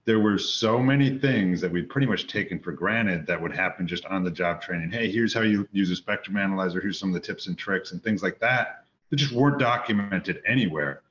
There 0.05 0.19
were 0.19 0.37
so 0.37 0.79
many 0.79 1.17
things 1.17 1.61
that 1.61 1.71
we'd 1.71 1.89
pretty 1.89 2.07
much 2.07 2.27
taken 2.27 2.59
for 2.59 2.73
granted 2.73 3.25
that 3.27 3.41
would 3.41 3.55
happen 3.55 3.87
just 3.87 4.05
on 4.05 4.23
the 4.23 4.31
job 4.31 4.61
training. 4.61 4.91
Hey, 4.91 5.09
here's 5.09 5.33
how 5.33 5.41
you 5.41 5.67
use 5.71 5.91
a 5.91 5.95
spectrum 5.95 6.35
analyzer. 6.35 6.81
Here's 6.81 6.99
some 6.99 7.09
of 7.09 7.13
the 7.13 7.25
tips 7.25 7.47
and 7.47 7.57
tricks 7.57 7.93
and 7.93 8.03
things 8.03 8.21
like 8.21 8.39
that 8.39 8.85
that 9.09 9.15
just 9.15 9.31
weren't 9.31 9.59
documented 9.59 10.41
anywhere. 10.45 11.01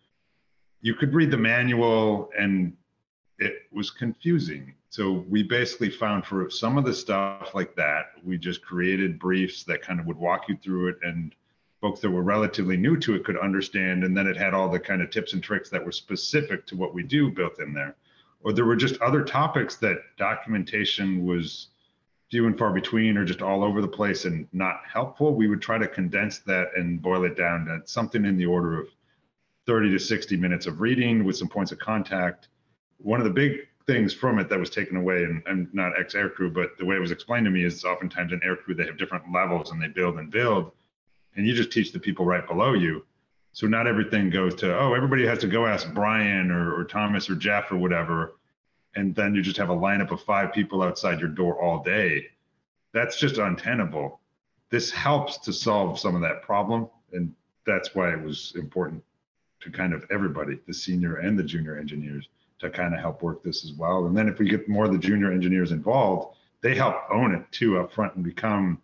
You 0.83 0.95
could 0.95 1.15
read 1.15 1.31
the 1.31 1.39
manual 1.39 2.31
and 2.37 2.77
it 3.39 3.63
was 3.73 3.91
confusing 3.91 4.75
so 4.93 5.25
we 5.31 5.43
basically 5.43 5.89
found 5.89 6.27
for 6.27 6.51
some 6.51 6.77
of 6.77 6.85
the 6.85 6.93
stuff 6.93 7.55
like 7.55 7.75
that, 7.77 8.11
we 8.23 8.37
just 8.37 8.61
created 8.61 9.19
briefs 9.19 9.63
that 9.65 9.81
kind 9.81 9.99
of 9.99 10.05
would 10.05 10.19
walk 10.19 10.51
you 10.51 10.59
through 10.63 10.89
it 10.89 10.99
and 11.03 11.35
folks 11.81 12.01
that 12.01 12.11
were 12.11 12.23
relatively 12.23 12.77
new 12.77 12.99
to 12.99 13.15
it 13.15 13.25
could 13.25 13.39
understand. 13.39 14.05
And 14.05 14.15
then 14.15 14.27
it 14.27 14.37
had 14.37 14.53
all 14.53 14.69
the 14.69 14.79
kind 14.79 15.01
of 15.01 15.09
tips 15.09 15.33
and 15.33 15.43
tricks 15.43 15.71
that 15.71 15.83
were 15.83 15.93
specific 15.93 16.67
to 16.67 16.77
what 16.77 16.93
we 16.93 17.03
do 17.03 17.31
built 17.31 17.59
in 17.59 17.73
there. 17.73 17.97
or 18.43 18.53
there 18.53 18.67
were 18.67 18.77
just 18.77 19.01
other 19.01 19.25
topics 19.25 19.77
that 19.77 19.97
documentation 20.19 21.25
was 21.25 21.69
few 22.31 22.47
and 22.47 22.59
far 22.59 22.71
between 22.71 23.17
or 23.17 23.25
just 23.25 23.41
all 23.41 23.65
over 23.65 23.81
the 23.81 23.89
place 23.89 24.27
and 24.27 24.47
not 24.53 24.83
helpful, 24.87 25.35
we 25.35 25.49
would 25.49 25.63
try 25.63 25.79
to 25.79 25.89
condense 25.89 26.41
that 26.41 26.69
and 26.77 27.01
boil 27.01 27.25
it 27.25 27.35
down 27.35 27.65
to 27.65 27.81
something 27.87 28.27
in 28.27 28.37
the 28.37 28.45
order 28.45 28.79
of 28.79 28.89
30 29.65 29.91
to 29.91 29.99
60 29.99 30.37
minutes 30.37 30.67
of 30.67 30.83
reading 30.83 31.25
with 31.25 31.39
some 31.39 31.49
points 31.49 31.73
of 31.73 31.79
contact. 31.79 32.49
One 32.99 33.21
of 33.21 33.25
the 33.25 33.33
big 33.33 33.69
things 33.87 34.13
from 34.13 34.39
it 34.39 34.49
that 34.49 34.59
was 34.59 34.71
taken 34.71 34.97
away, 34.97 35.25
and 35.25 35.43
I'm 35.47 35.69
not 35.73 35.99
ex 35.99 36.15
aircrew, 36.15 36.53
but 36.53 36.77
the 36.79 36.85
way 36.85 36.97
it 36.97 37.01
was 37.01 37.11
explained 37.11 37.45
to 37.47 37.51
me 37.51 37.65
is 37.65 37.85
oftentimes 37.85 38.33
in 38.33 38.41
aircrew 38.41 38.77
they 38.77 38.87
have 38.87 38.99
different 38.99 39.25
levels 39.33 39.71
and 39.71 39.83
they 39.83 39.89
build 39.89 40.19
and 40.19 40.31
build, 40.31 40.73
and 41.37 41.47
you 41.47 41.55
just 41.55 41.73
teach 41.73 41.93
the 41.93 41.99
people 41.99 42.25
right 42.25 42.47
below 42.47 42.75
you. 42.75 43.05
So 43.53 43.67
not 43.67 43.87
everything 43.87 44.31
goes 44.31 44.55
to, 44.57 44.79
oh, 44.79 44.95
everybody 44.95 45.27
has 45.27 45.39
to 45.41 45.47
go 45.47 45.67
ask 45.67 45.93
Brian 45.93 46.51
or, 46.51 46.75
or 46.75 46.85
Thomas 46.85 47.29
or 47.29 47.35
Jeff 47.35 47.71
or 47.71 47.77
whatever 47.77 48.35
and 48.95 49.15
then 49.15 49.35
you 49.35 49.43
just 49.43 49.57
have 49.57 49.71
a 49.71 49.77
lineup 49.77 50.11
of 50.11 50.23
five 50.23 50.53
people 50.53 50.83
outside 50.83 51.21
your 51.21 51.29
door 51.29 51.61
all 51.61 51.83
day. 51.83 52.27
That's 52.93 53.19
just 53.19 53.39
untenable. 53.39 54.21
This 54.71 54.91
helps 54.91 55.39
to 55.39 55.53
solve 55.53 55.99
some 55.99 56.15
of 56.15 56.21
that 56.23 56.43
problem 56.43 56.89
and 57.13 57.35
that's 57.67 57.95
why 57.95 58.13
it 58.13 58.21
was 58.21 58.55
important 58.57 59.03
to 59.61 59.71
kind 59.71 59.95
of 59.95 60.05
everybody 60.11 60.59
the 60.67 60.75
senior 60.75 61.17
and 61.17 61.39
the 61.39 61.43
junior 61.43 61.79
engineers 61.79 62.29
to 62.63 62.71
kind 62.71 62.95
of 62.95 63.01
help 63.01 63.23
work 63.23 63.43
this 63.43 63.65
as 63.65 63.73
well 63.73 64.07
and 64.07 64.17
then 64.17 64.29
if 64.29 64.39
we 64.39 64.49
get 64.49 64.69
more 64.69 64.87
of 64.87 64.93
the 64.93 64.99
junior 64.99 65.31
engineers 65.31 65.71
involved 65.71 66.37
they 66.63 66.75
help 66.75 66.97
own 67.11 67.35
it 67.35 67.45
too 67.51 67.79
up 67.79 67.93
front 67.93 68.15
and 68.15 68.25
become 68.25 68.81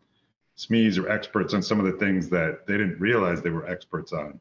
SMEs 0.58 0.98
or 0.98 1.08
experts 1.08 1.54
on 1.54 1.62
some 1.62 1.78
of 1.78 1.86
the 1.86 1.92
things 1.92 2.28
that 2.28 2.66
they 2.66 2.76
didn't 2.76 2.98
realize 2.98 3.40
they 3.40 3.50
were 3.50 3.70
experts 3.70 4.12
on. 4.12 4.40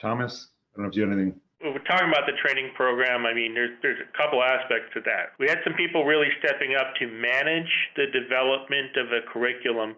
Thomas, 0.00 0.48
I 0.72 0.76
don't 0.78 0.84
know 0.84 0.88
if 0.88 0.96
you 0.96 1.02
have 1.02 1.12
anything 1.12 1.38
we're 1.62 1.78
talking 1.86 2.08
about 2.08 2.26
the 2.26 2.34
training 2.42 2.72
program, 2.74 3.24
I 3.24 3.34
mean, 3.34 3.54
there's 3.54 3.70
there's 3.82 4.00
a 4.00 4.16
couple 4.16 4.42
aspects 4.42 4.90
to 4.94 5.00
that. 5.06 5.38
We 5.38 5.46
had 5.46 5.58
some 5.64 5.74
people 5.74 6.04
really 6.04 6.28
stepping 6.42 6.74
up 6.74 6.94
to 6.98 7.06
manage 7.06 7.70
the 7.94 8.06
development 8.10 8.96
of 8.96 9.12
a 9.12 9.22
curriculum. 9.32 9.94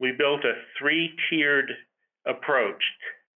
We 0.00 0.12
built 0.12 0.44
a 0.44 0.54
three-tiered 0.78 1.70
approach. 2.26 2.82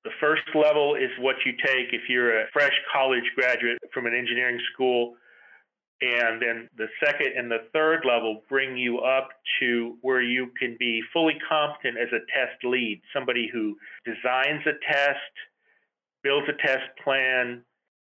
The 0.06 0.14
first 0.20 0.46
level 0.54 0.94
is 0.94 1.10
what 1.18 1.34
you 1.44 1.50
take 1.50 1.90
if 1.90 2.02
you're 2.08 2.42
a 2.42 2.46
fresh 2.52 2.72
college 2.94 3.24
graduate 3.34 3.78
from 3.92 4.06
an 4.06 4.14
engineering 4.14 4.60
school. 4.72 5.16
And 6.00 6.40
then 6.40 6.68
the 6.78 6.86
second 7.04 7.32
and 7.36 7.50
the 7.50 7.66
third 7.72 8.04
level 8.06 8.42
bring 8.48 8.76
you 8.76 9.00
up 9.00 9.30
to 9.58 9.96
where 10.02 10.22
you 10.22 10.52
can 10.60 10.76
be 10.78 11.02
fully 11.12 11.34
competent 11.48 11.98
as 11.98 12.06
a 12.12 12.22
test 12.30 12.62
lead, 12.62 13.02
somebody 13.12 13.50
who 13.52 13.74
designs 14.04 14.62
a 14.66 14.78
test, 14.92 15.32
builds 16.22 16.46
a 16.48 16.64
test 16.64 16.86
plan, 17.02 17.64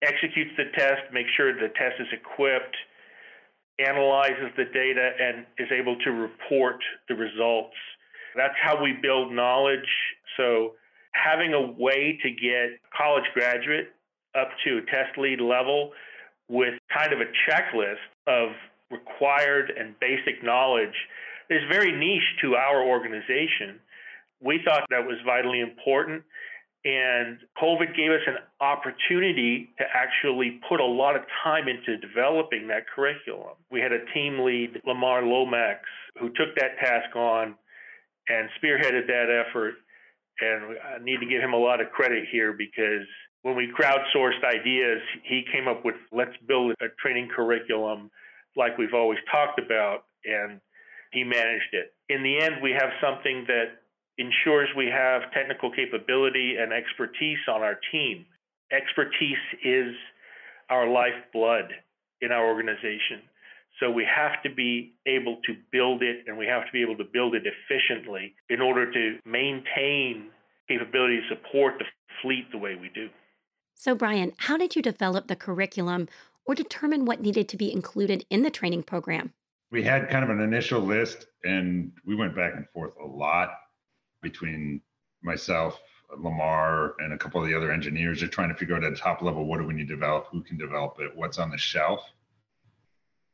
executes 0.00 0.52
the 0.56 0.70
test, 0.78 1.02
makes 1.12 1.30
sure 1.36 1.52
the 1.52 1.74
test 1.74 1.98
is 1.98 2.06
equipped, 2.12 2.76
analyzes 3.84 4.54
the 4.56 4.66
data, 4.72 5.10
and 5.18 5.44
is 5.58 5.72
able 5.72 5.98
to 6.04 6.12
report 6.12 6.78
the 7.08 7.16
results. 7.16 7.74
That's 8.36 8.54
how 8.62 8.80
we 8.80 8.92
build 9.02 9.32
knowledge. 9.32 9.90
So, 10.36 10.74
having 11.12 11.54
a 11.54 11.60
way 11.60 12.18
to 12.22 12.30
get 12.30 12.80
college 12.96 13.24
graduate 13.34 13.88
up 14.38 14.48
to 14.64 14.78
a 14.78 14.80
test 14.82 15.18
lead 15.18 15.40
level 15.40 15.92
with 16.48 16.74
kind 16.92 17.12
of 17.12 17.20
a 17.20 17.30
checklist 17.48 17.96
of 18.26 18.50
required 18.90 19.72
and 19.76 19.94
basic 20.00 20.42
knowledge 20.42 20.94
is 21.48 21.60
very 21.70 21.92
niche 21.92 22.36
to 22.42 22.54
our 22.54 22.82
organization. 22.82 23.80
We 24.40 24.60
thought 24.64 24.84
that 24.90 25.06
was 25.06 25.16
vitally 25.24 25.60
important. 25.60 26.22
And 26.82 27.38
COVID 27.62 27.94
gave 27.94 28.10
us 28.10 28.22
an 28.26 28.38
opportunity 28.60 29.68
to 29.78 29.84
actually 29.92 30.60
put 30.66 30.80
a 30.80 30.84
lot 30.84 31.14
of 31.14 31.22
time 31.44 31.68
into 31.68 31.98
developing 31.98 32.68
that 32.68 32.88
curriculum. 32.88 33.54
We 33.70 33.80
had 33.80 33.92
a 33.92 34.04
team 34.14 34.40
lead, 34.40 34.80
Lamar 34.86 35.22
Lomax, 35.22 35.80
who 36.18 36.28
took 36.28 36.54
that 36.56 36.78
task 36.82 37.14
on 37.14 37.54
and 38.28 38.48
spearheaded 38.62 39.06
that 39.08 39.44
effort. 39.46 39.74
And 40.40 40.78
I 40.78 41.02
need 41.02 41.18
to 41.20 41.26
give 41.26 41.42
him 41.42 41.52
a 41.52 41.58
lot 41.58 41.80
of 41.80 41.90
credit 41.90 42.24
here 42.30 42.52
because 42.52 43.06
when 43.42 43.56
we 43.56 43.72
crowdsourced 43.78 44.44
ideas, 44.44 45.00
he 45.24 45.44
came 45.52 45.68
up 45.68 45.84
with 45.84 45.96
let's 46.12 46.36
build 46.46 46.72
a 46.80 46.86
training 47.00 47.28
curriculum 47.34 48.10
like 48.56 48.76
we've 48.78 48.94
always 48.94 49.18
talked 49.30 49.60
about. 49.60 50.04
And 50.24 50.60
he 51.12 51.24
managed 51.24 51.72
it. 51.72 51.92
In 52.08 52.22
the 52.22 52.38
end, 52.40 52.56
we 52.62 52.72
have 52.72 52.90
something 53.00 53.44
that 53.48 53.80
ensures 54.18 54.68
we 54.76 54.86
have 54.86 55.22
technical 55.32 55.70
capability 55.72 56.56
and 56.60 56.72
expertise 56.72 57.38
on 57.48 57.62
our 57.62 57.78
team. 57.90 58.26
Expertise 58.70 59.44
is 59.64 59.94
our 60.68 60.88
lifeblood 60.88 61.72
in 62.20 62.30
our 62.30 62.46
organization. 62.46 63.22
So 63.80 63.90
we 63.90 64.04
have 64.04 64.42
to 64.42 64.54
be 64.54 64.92
able 65.06 65.38
to 65.46 65.54
build 65.72 66.02
it 66.02 66.24
and 66.26 66.36
we 66.36 66.46
have 66.46 66.66
to 66.66 66.72
be 66.72 66.82
able 66.82 66.98
to 66.98 67.04
build 67.04 67.34
it 67.34 67.44
efficiently 67.46 68.34
in 68.50 68.60
order 68.60 68.92
to 68.92 69.18
maintain 69.24 70.28
capability 70.68 71.16
to 71.16 71.34
support 71.34 71.74
the 71.78 71.86
fleet 72.22 72.44
the 72.52 72.58
way 72.58 72.74
we 72.74 72.90
do. 72.94 73.08
So, 73.74 73.94
Brian, 73.94 74.32
how 74.36 74.58
did 74.58 74.76
you 74.76 74.82
develop 74.82 75.28
the 75.28 75.36
curriculum 75.36 76.08
or 76.44 76.54
determine 76.54 77.06
what 77.06 77.22
needed 77.22 77.48
to 77.48 77.56
be 77.56 77.72
included 77.72 78.26
in 78.28 78.42
the 78.42 78.50
training 78.50 78.82
program? 78.82 79.32
We 79.70 79.82
had 79.82 80.10
kind 80.10 80.24
of 80.24 80.30
an 80.30 80.40
initial 80.40 80.80
list 80.80 81.26
and 81.44 81.92
we 82.04 82.14
went 82.14 82.36
back 82.36 82.52
and 82.54 82.68
forth 82.74 82.92
a 83.02 83.06
lot 83.06 83.48
between 84.20 84.82
myself, 85.22 85.80
Lamar, 86.18 86.96
and 86.98 87.14
a 87.14 87.18
couple 87.18 87.40
of 87.40 87.48
the 87.48 87.54
other 87.54 87.72
engineers 87.72 88.22
are 88.22 88.28
trying 88.28 88.50
to 88.50 88.54
figure 88.54 88.76
out 88.76 88.84
at 88.84 88.92
a 88.92 88.96
top 88.96 89.22
level 89.22 89.46
what 89.46 89.58
do 89.58 89.66
we 89.66 89.72
need 89.72 89.88
to 89.88 89.94
develop, 89.94 90.26
who 90.30 90.42
can 90.42 90.58
develop 90.58 90.96
it, 90.98 91.16
what's 91.16 91.38
on 91.38 91.50
the 91.50 91.56
shelf, 91.56 92.02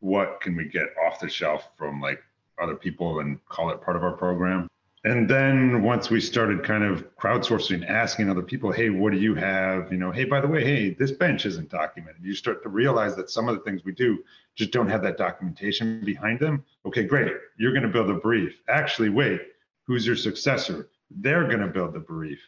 what 0.00 0.40
can 0.40 0.56
we 0.56 0.68
get 0.68 0.88
off 1.06 1.20
the 1.20 1.28
shelf 1.28 1.70
from 1.76 2.00
like 2.00 2.22
other 2.60 2.74
people 2.74 3.20
and 3.20 3.44
call 3.48 3.70
it 3.70 3.80
part 3.82 3.96
of 3.96 4.02
our 4.02 4.12
program. 4.12 4.68
And 5.04 5.28
then 5.28 5.82
once 5.82 6.10
we 6.10 6.20
started 6.20 6.64
kind 6.64 6.82
of 6.82 7.14
crowdsourcing, 7.16 7.88
asking 7.88 8.28
other 8.28 8.42
people, 8.42 8.72
hey, 8.72 8.90
what 8.90 9.12
do 9.12 9.18
you 9.18 9.34
have? 9.34 9.92
You 9.92 9.98
know, 9.98 10.10
hey, 10.10 10.24
by 10.24 10.40
the 10.40 10.48
way, 10.48 10.64
hey, 10.64 10.94
this 10.94 11.12
bench 11.12 11.46
isn't 11.46 11.68
documented. 11.70 12.24
You 12.24 12.34
start 12.34 12.62
to 12.64 12.70
realize 12.70 13.14
that 13.16 13.30
some 13.30 13.48
of 13.48 13.54
the 13.54 13.60
things 13.60 13.84
we 13.84 13.92
do 13.92 14.24
just 14.56 14.72
don't 14.72 14.88
have 14.88 15.02
that 15.02 15.16
documentation 15.16 16.04
behind 16.04 16.40
them. 16.40 16.64
Okay, 16.86 17.04
great. 17.04 17.32
You're 17.56 17.72
going 17.72 17.84
to 17.84 17.88
build 17.88 18.10
a 18.10 18.14
brief. 18.14 18.60
Actually, 18.68 19.10
wait, 19.10 19.42
who's 19.86 20.06
your 20.06 20.16
successor 20.16 20.88
they're 21.10 21.44
going 21.44 21.60
to 21.60 21.66
build 21.66 21.92
the 21.92 22.00
brief 22.00 22.40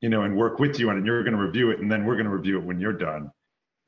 you 0.00 0.08
know 0.08 0.22
and 0.22 0.36
work 0.36 0.58
with 0.58 0.78
you 0.78 0.90
on 0.90 0.98
it 0.98 1.04
you're 1.04 1.22
going 1.22 1.36
to 1.36 1.42
review 1.42 1.70
it 1.70 1.80
and 1.80 1.90
then 1.90 2.04
we're 2.04 2.14
going 2.14 2.24
to 2.24 2.30
review 2.30 2.58
it 2.58 2.64
when 2.64 2.80
you're 2.80 2.92
done 2.92 3.30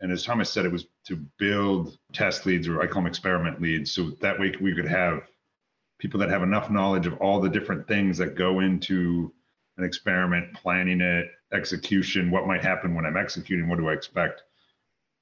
and 0.02 0.12
as 0.12 0.24
thomas 0.24 0.50
said 0.50 0.66
it 0.66 0.72
was 0.72 0.86
to 1.04 1.16
build 1.38 1.96
test 2.12 2.44
leads 2.44 2.68
or 2.68 2.82
i 2.82 2.86
call 2.86 3.02
them 3.02 3.06
experiment 3.06 3.60
leads 3.60 3.92
so 3.92 4.10
that 4.20 4.38
way 4.38 4.54
we 4.60 4.74
could 4.74 4.86
have 4.86 5.22
people 5.98 6.20
that 6.20 6.28
have 6.28 6.42
enough 6.42 6.70
knowledge 6.70 7.06
of 7.06 7.14
all 7.14 7.40
the 7.40 7.48
different 7.48 7.86
things 7.88 8.18
that 8.18 8.34
go 8.34 8.60
into 8.60 9.32
an 9.78 9.84
experiment 9.84 10.52
planning 10.54 11.00
it 11.00 11.26
execution 11.52 12.30
what 12.30 12.46
might 12.46 12.62
happen 12.62 12.94
when 12.94 13.06
i'm 13.06 13.16
executing 13.16 13.68
what 13.68 13.78
do 13.78 13.88
i 13.88 13.92
expect 13.92 14.42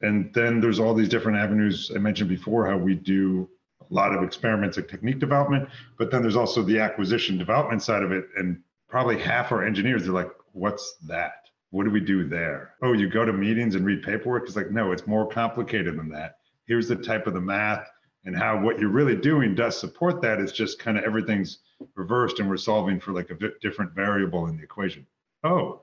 and 0.03 0.33
then 0.35 0.61
there's 0.61 0.81
all 0.81 0.95
these 0.95 1.09
different 1.09 1.39
avenues 1.39 1.93
i 1.95 1.99
mentioned 1.99 2.29
before 2.29 2.67
how 2.67 2.77
we 2.77 2.95
do 2.95 3.49
a 3.91 3.95
lot 3.95 4.15
of 4.15 4.23
experiments 4.23 4.77
and 4.77 4.89
technique 4.89 5.19
development, 5.19 5.69
but 5.99 6.11
then 6.11 6.23
there's 6.23 6.37
also 6.37 6.63
the 6.63 6.79
acquisition 6.79 7.39
development 7.39 7.83
side 7.83 8.03
of 8.03 8.13
it. 8.13 8.27
And 8.37 8.61
probably 8.89 9.19
half 9.19 9.53
our 9.53 9.65
engineers 9.65 10.09
are 10.09 10.13
like, 10.13 10.31
what's 10.53 10.97
that? 11.07 11.40
What 11.71 11.85
do 11.85 11.91
we 11.91 12.01
do 12.01 12.29
there? 12.29 12.75
Oh, 12.83 12.93
you 12.93 13.09
go 13.09 13.25
to 13.25 13.33
meetings 13.33 13.75
and 13.75 13.85
read 13.85 14.03
paperwork? 14.03 14.45
It's 14.47 14.57
like, 14.57 14.71
no, 14.71 14.93
it's 14.93 15.07
more 15.07 15.29
complicated 15.29 15.99
than 15.99 16.09
that. 16.11 16.37
Here's 16.67 16.89
the 16.89 16.97
type 16.97 17.27
of 17.27 17.35
the 17.35 17.41
math 17.41 17.89
and 18.25 18.37
how 18.37 18.61
what 18.61 18.79
you're 18.79 18.91
really 18.91 19.17
doing 19.17 19.55
does 19.55 19.79
support 19.79 20.21
that. 20.23 20.41
It's 20.41 20.53
just 20.53 20.79
kind 20.79 20.99
of 20.99 21.05
everything's 21.05 21.59
reversed 21.95 22.39
and 22.41 22.49
we're 22.49 22.57
solving 22.57 23.01
for 23.01 23.13
like 23.13 23.31
a 23.31 23.51
different 23.61 23.93
variable 23.93 24.47
in 24.47 24.57
the 24.57 24.63
equation. 24.63 25.07
Oh, 25.45 25.83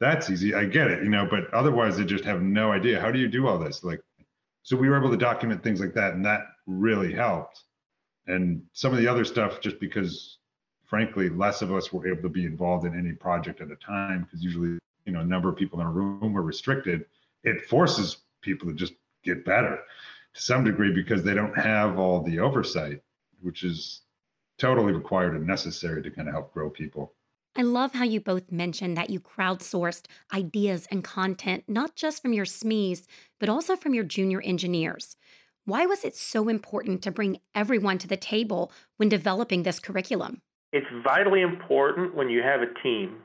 that's 0.00 0.28
easy. 0.28 0.54
I 0.54 0.64
get 0.64 0.90
it, 0.90 1.04
you 1.04 1.08
know, 1.08 1.26
but 1.30 1.52
otherwise 1.54 1.96
they 1.96 2.04
just 2.04 2.24
have 2.24 2.42
no 2.42 2.72
idea. 2.72 3.00
How 3.00 3.10
do 3.10 3.18
you 3.18 3.28
do 3.28 3.46
all 3.46 3.58
this? 3.58 3.84
Like, 3.84 4.00
so 4.64 4.76
we 4.76 4.88
were 4.88 4.98
able 4.98 5.10
to 5.10 5.16
document 5.16 5.62
things 5.62 5.80
like 5.80 5.94
that. 5.94 6.14
And 6.14 6.24
that 6.24 6.42
really 6.66 7.12
helped. 7.12 7.62
And 8.26 8.62
some 8.72 8.92
of 8.92 8.98
the 8.98 9.08
other 9.08 9.24
stuff, 9.24 9.60
just 9.60 9.80
because 9.80 10.38
frankly, 10.92 11.30
less 11.30 11.62
of 11.62 11.72
us 11.72 11.90
were 11.90 12.06
able 12.06 12.20
to 12.20 12.28
be 12.28 12.44
involved 12.44 12.84
in 12.84 12.94
any 12.94 13.12
project 13.12 13.62
at 13.62 13.70
a 13.70 13.76
time, 13.76 14.24
because 14.24 14.44
usually, 14.44 14.78
you 15.04 15.12
know, 15.12 15.20
a 15.20 15.24
number 15.24 15.48
of 15.48 15.56
people 15.56 15.80
in 15.80 15.86
a 15.86 15.90
room 15.90 16.36
are 16.36 16.42
restricted, 16.42 17.06
it 17.44 17.64
forces 17.66 18.18
people 18.40 18.68
to 18.68 18.74
just 18.74 18.94
get 19.24 19.44
better 19.44 19.78
to 20.34 20.40
some 20.40 20.64
degree 20.64 20.92
because 20.92 21.22
they 21.22 21.34
don't 21.34 21.56
have 21.56 21.98
all 21.98 22.22
the 22.22 22.38
oversight, 22.38 23.02
which 23.40 23.64
is 23.64 24.02
totally 24.58 24.92
required 24.92 25.34
and 25.34 25.46
necessary 25.46 26.02
to 26.02 26.10
kind 26.10 26.28
of 26.28 26.34
help 26.34 26.52
grow 26.52 26.70
people. 26.70 27.14
I 27.54 27.62
love 27.62 27.92
how 27.92 28.04
you 28.04 28.20
both 28.20 28.50
mentioned 28.50 28.96
that 28.96 29.10
you 29.10 29.20
crowdsourced 29.20 30.06
ideas 30.32 30.86
and 30.90 31.04
content, 31.04 31.64
not 31.68 31.96
just 31.96 32.22
from 32.22 32.32
your 32.32 32.46
SMEs, 32.46 33.04
but 33.38 33.50
also 33.50 33.76
from 33.76 33.92
your 33.92 34.04
junior 34.04 34.40
engineers. 34.40 35.16
Why 35.64 35.84
was 35.84 36.02
it 36.04 36.16
so 36.16 36.48
important 36.48 37.02
to 37.02 37.10
bring 37.10 37.40
everyone 37.54 37.98
to 37.98 38.08
the 38.08 38.16
table 38.16 38.72
when 38.96 39.08
developing 39.08 39.62
this 39.62 39.78
curriculum? 39.78 40.40
It's 40.72 40.86
vitally 41.04 41.42
important 41.42 42.14
when 42.14 42.30
you 42.30 42.42
have 42.42 42.62
a 42.62 42.72
team 42.82 43.18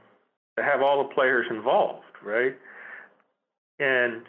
to 0.57 0.63
have 0.63 0.81
all 0.81 1.07
the 1.07 1.13
players 1.13 1.45
involved, 1.49 2.03
right? 2.25 2.55
And 3.79 4.23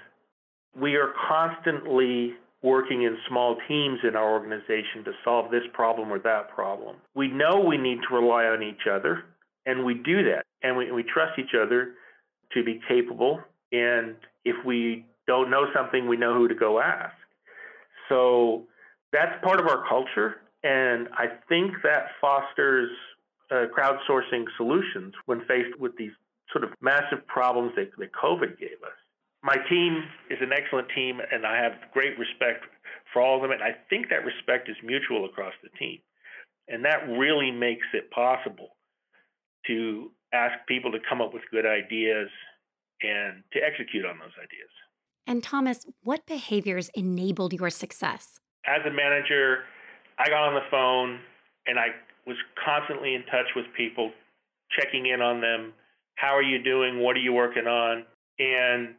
we 0.78 0.97
are 0.97 1.12
constantly 1.28 2.35
working 2.62 3.02
in 3.02 3.16
small 3.28 3.56
teams 3.68 4.00
in 4.06 4.16
our 4.16 4.32
organization 4.32 5.04
to 5.04 5.12
solve 5.25 5.50
this 5.50 5.62
problem 5.73 6.12
or 6.12 6.18
that 6.18 6.50
problem. 6.54 6.97
We 7.14 7.28
know 7.28 7.61
we 7.61 7.78
need 7.78 7.99
to 8.08 8.14
rely 8.14 8.44
on 8.44 8.62
each 8.62 8.87
other, 8.90 9.25
and 9.64 9.85
we 9.85 9.94
do 9.94 10.25
that. 10.25 10.44
And 10.62 10.76
we, 10.76 10.90
we 10.90 11.02
trust 11.02 11.38
each 11.38 11.54
other 11.54 11.92
to 12.52 12.64
be 12.64 12.80
capable. 12.88 13.40
And 13.73 14.16
if 14.44 14.56
we 14.66 15.06
don't 15.26 15.50
know 15.50 15.66
something, 15.75 16.08
we 16.08 16.16
know 16.16 16.35
who 16.35 16.49
to 16.49 16.54
go 16.54 16.80
ask. 16.80 17.14
So 18.08 18.64
that's 19.12 19.42
part 19.44 19.61
of 19.61 19.66
our 19.66 19.88
culture. 19.88 20.37
And 20.64 21.08
I 21.12 21.26
think 21.49 21.75
that 21.85 22.08
fosters 22.20 22.90
uh, 23.50 23.67
crowdsourcing 23.76 24.45
solutions 24.57 25.14
when 25.26 25.40
faced 25.47 25.78
with 25.78 25.97
these 25.97 26.12
sort 26.52 26.64
of 26.64 26.71
massive 26.81 27.26
problems 27.26 27.73
that, 27.76 27.90
that 27.99 28.12
COVID 28.12 28.59
gave 28.59 28.81
us. 28.85 28.97
My 29.43 29.57
team 29.69 30.05
is 30.31 30.38
an 30.40 30.50
excellent 30.52 30.88
team, 30.95 31.21
and 31.33 31.47
I 31.47 31.62
have 31.62 31.73
great 31.93 32.19
respect 32.19 32.64
for 33.12 33.23
all 33.23 33.37
of 33.37 33.43
them. 33.43 33.52
And 33.52 33.62
I 33.62 33.76
think 33.88 34.09
that 34.11 34.25
respect 34.25 34.69
is 34.69 34.76
mutual 34.83 35.25
across 35.26 35.52
the 35.62 35.71
team. 35.78 35.99
And 36.69 36.85
that 36.85 37.09
really 37.09 37.50
makes 37.50 37.87
it 37.95 38.11
possible 38.11 38.76
to 39.67 40.11
ask 40.33 40.55
people 40.67 40.93
to 40.93 40.99
come 41.09 41.21
up 41.21 41.33
with 41.33 41.43
good 41.50 41.64
ideas 41.64 42.28
and 43.02 43.43
to 43.52 43.61
execute 43.61 44.05
on 44.05 44.19
those 44.19 44.35
ideas. 44.37 44.71
And 45.26 45.43
Thomas, 45.43 45.87
what 46.02 46.26
behaviors 46.26 46.90
enabled 46.95 47.52
your 47.52 47.71
success? 47.71 48.40
As 48.67 48.81
a 48.87 48.90
manager, 48.90 49.64
I 50.19 50.28
got 50.28 50.49
on 50.49 50.55
the 50.55 50.67
phone 50.71 51.21
and 51.67 51.78
I 51.78 51.88
was 52.28 52.37
constantly 52.62 53.14
in 53.14 53.25
touch 53.25 53.49
with 53.56 53.64
people, 53.75 54.12
checking 54.78 55.06
in 55.06 55.23
on 55.23 55.40
them. 55.40 55.73
How 56.14 56.37
are 56.37 56.42
you 56.42 56.62
doing? 56.62 57.00
What 57.00 57.16
are 57.16 57.20
you 57.20 57.32
working 57.32 57.66
on? 57.66 58.04
And 58.38 58.94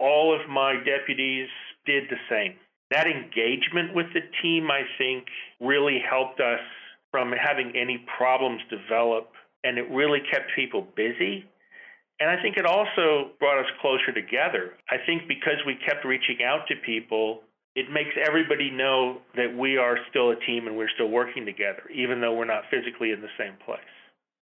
all 0.00 0.34
of 0.34 0.50
my 0.50 0.74
deputies 0.84 1.48
did 1.86 2.04
the 2.10 2.18
same. 2.28 2.54
That 2.90 3.06
engagement 3.06 3.94
with 3.94 4.06
the 4.12 4.20
team, 4.42 4.68
I 4.70 4.82
think, 4.98 5.24
really 5.60 6.02
helped 6.02 6.40
us 6.40 6.60
from 7.10 7.32
having 7.32 7.72
any 7.76 8.04
problems 8.18 8.60
develop, 8.68 9.30
and 9.64 9.78
it 9.78 9.88
really 9.90 10.20
kept 10.30 10.50
people 10.56 10.86
busy. 10.96 11.46
And 12.20 12.28
I 12.28 12.40
think 12.42 12.56
it 12.56 12.66
also 12.66 13.30
brought 13.38 13.58
us 13.58 13.70
closer 13.80 14.12
together. 14.12 14.72
I 14.90 14.96
think 15.06 15.28
because 15.28 15.62
we 15.66 15.76
kept 15.86 16.04
reaching 16.04 16.38
out 16.44 16.66
to 16.68 16.74
people, 16.84 17.40
it 17.74 17.90
makes 17.90 18.10
everybody 18.26 18.70
know 18.70 19.18
that 19.34 19.56
we 19.56 19.76
are 19.76 19.96
still 20.10 20.30
a 20.30 20.36
team 20.36 20.66
and 20.66 20.76
we're 20.76 20.90
still 20.94 21.08
working 21.08 21.46
together, 21.46 21.82
even 21.94 22.20
though 22.20 22.34
we're 22.34 22.44
not 22.44 22.64
physically 22.70 23.12
in 23.12 23.20
the 23.20 23.28
same 23.38 23.54
place. 23.64 23.80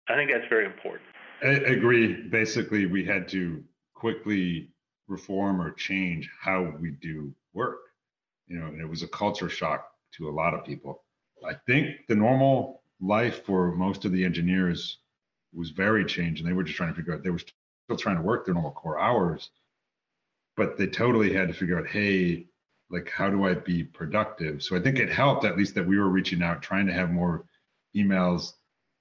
I 0.09 0.15
think 0.15 0.31
that's 0.31 0.47
very 0.49 0.65
important. 0.65 1.07
I 1.43 1.71
agree. 1.71 2.13
Basically, 2.29 2.85
we 2.85 3.05
had 3.05 3.27
to 3.29 3.63
quickly 3.93 4.69
reform 5.07 5.61
or 5.61 5.71
change 5.71 6.29
how 6.39 6.73
we 6.79 6.91
do 6.91 7.33
work. 7.53 7.79
You 8.47 8.59
know, 8.59 8.67
and 8.67 8.81
it 8.81 8.89
was 8.89 9.03
a 9.03 9.07
culture 9.07 9.49
shock 9.49 9.91
to 10.17 10.27
a 10.27 10.31
lot 10.31 10.53
of 10.53 10.65
people. 10.65 11.03
I 11.47 11.53
think 11.67 12.07
the 12.07 12.15
normal 12.15 12.81
life 12.99 13.45
for 13.45 13.71
most 13.71 14.05
of 14.05 14.11
the 14.11 14.25
engineers 14.25 14.97
was 15.53 15.69
very 15.69 16.05
changed, 16.05 16.41
and 16.41 16.49
they 16.49 16.53
were 16.53 16.63
just 16.63 16.77
trying 16.77 16.89
to 16.89 16.95
figure 16.95 17.13
out 17.13 17.23
they 17.23 17.29
were 17.29 17.39
still 17.39 17.97
trying 17.97 18.17
to 18.17 18.21
work 18.21 18.45
their 18.45 18.53
normal 18.53 18.71
core 18.71 18.99
hours, 18.99 19.49
but 20.57 20.77
they 20.77 20.87
totally 20.87 21.33
had 21.33 21.47
to 21.47 21.53
figure 21.53 21.79
out, 21.79 21.87
hey, 21.87 22.45
like 22.91 23.09
how 23.09 23.29
do 23.29 23.45
I 23.45 23.53
be 23.53 23.83
productive? 23.83 24.61
So 24.61 24.75
I 24.75 24.79
think 24.79 24.99
it 24.99 25.11
helped 25.11 25.45
at 25.45 25.57
least 25.57 25.75
that 25.75 25.87
we 25.87 25.97
were 25.97 26.09
reaching 26.09 26.43
out, 26.43 26.61
trying 26.61 26.87
to 26.87 26.93
have 26.93 27.09
more 27.09 27.45
emails 27.95 28.53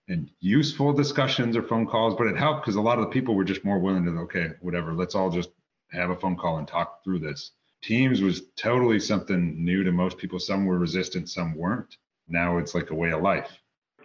and 0.09 0.31
useful 0.41 0.93
discussions 0.93 1.57
or 1.57 1.63
phone 1.63 1.87
calls, 1.87 2.15
but 2.17 2.27
it 2.27 2.37
helped 2.37 2.63
because 2.63 2.77
a 2.77 2.81
lot 2.81 2.99
of 2.99 3.05
the 3.05 3.11
people 3.11 3.35
were 3.35 3.45
just 3.45 3.65
more 3.65 3.79
willing 3.79 4.05
to, 4.05 4.11
okay, 4.13 4.51
whatever, 4.61 4.93
let's 4.95 5.15
all 5.15 5.31
just 5.31 5.51
have 5.93 6.11
a 6.11 6.17
phone 6.17 6.37
call 6.37 6.59
and 6.59 6.67
talk 6.67 7.05
through 7.05 7.19
this. 7.19 7.53
Teams 7.83 8.21
was 8.21 8.43
totally 8.57 9.01
something 9.01 9.65
new 9.65 9.85
to 9.85 9.93
most 9.93 10.19
people. 10.19 10.39
Some 10.39 10.67
were 10.67 10.79
resistant, 10.79 11.29
some 11.29 11.57
weren't. 11.57 11.97
Now 12.29 12.59
it's 12.59 12.75
like 12.75 12.91
a 12.91 12.95
way 12.95 13.11
of 13.11 13.23
life. 13.23 13.51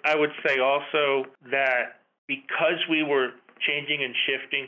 I 0.04 0.16
would 0.16 0.32
say 0.46 0.60
also 0.60 1.26
that 1.52 2.02
because 2.28 2.80
we 2.90 3.04
were 3.04 3.32
changing 3.60 4.04
and 4.04 4.16
shifting 4.26 4.68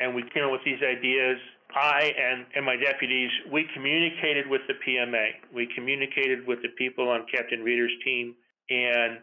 and 0.00 0.14
we 0.14 0.22
came 0.34 0.44
up 0.44 0.52
with 0.52 0.64
these 0.64 0.82
ideas, 0.82 1.38
I 1.74 2.12
and, 2.16 2.46
and 2.54 2.64
my 2.64 2.76
deputies, 2.76 3.30
we 3.52 3.66
communicated 3.74 4.48
with 4.48 4.62
the 4.68 4.74
PMA. 4.74 5.54
We 5.54 5.68
communicated 5.74 6.46
with 6.46 6.62
the 6.62 6.70
people 6.78 7.08
on 7.08 7.26
Captain 7.32 7.62
Reeder's 7.62 7.92
team 8.04 8.34
and 8.70 9.18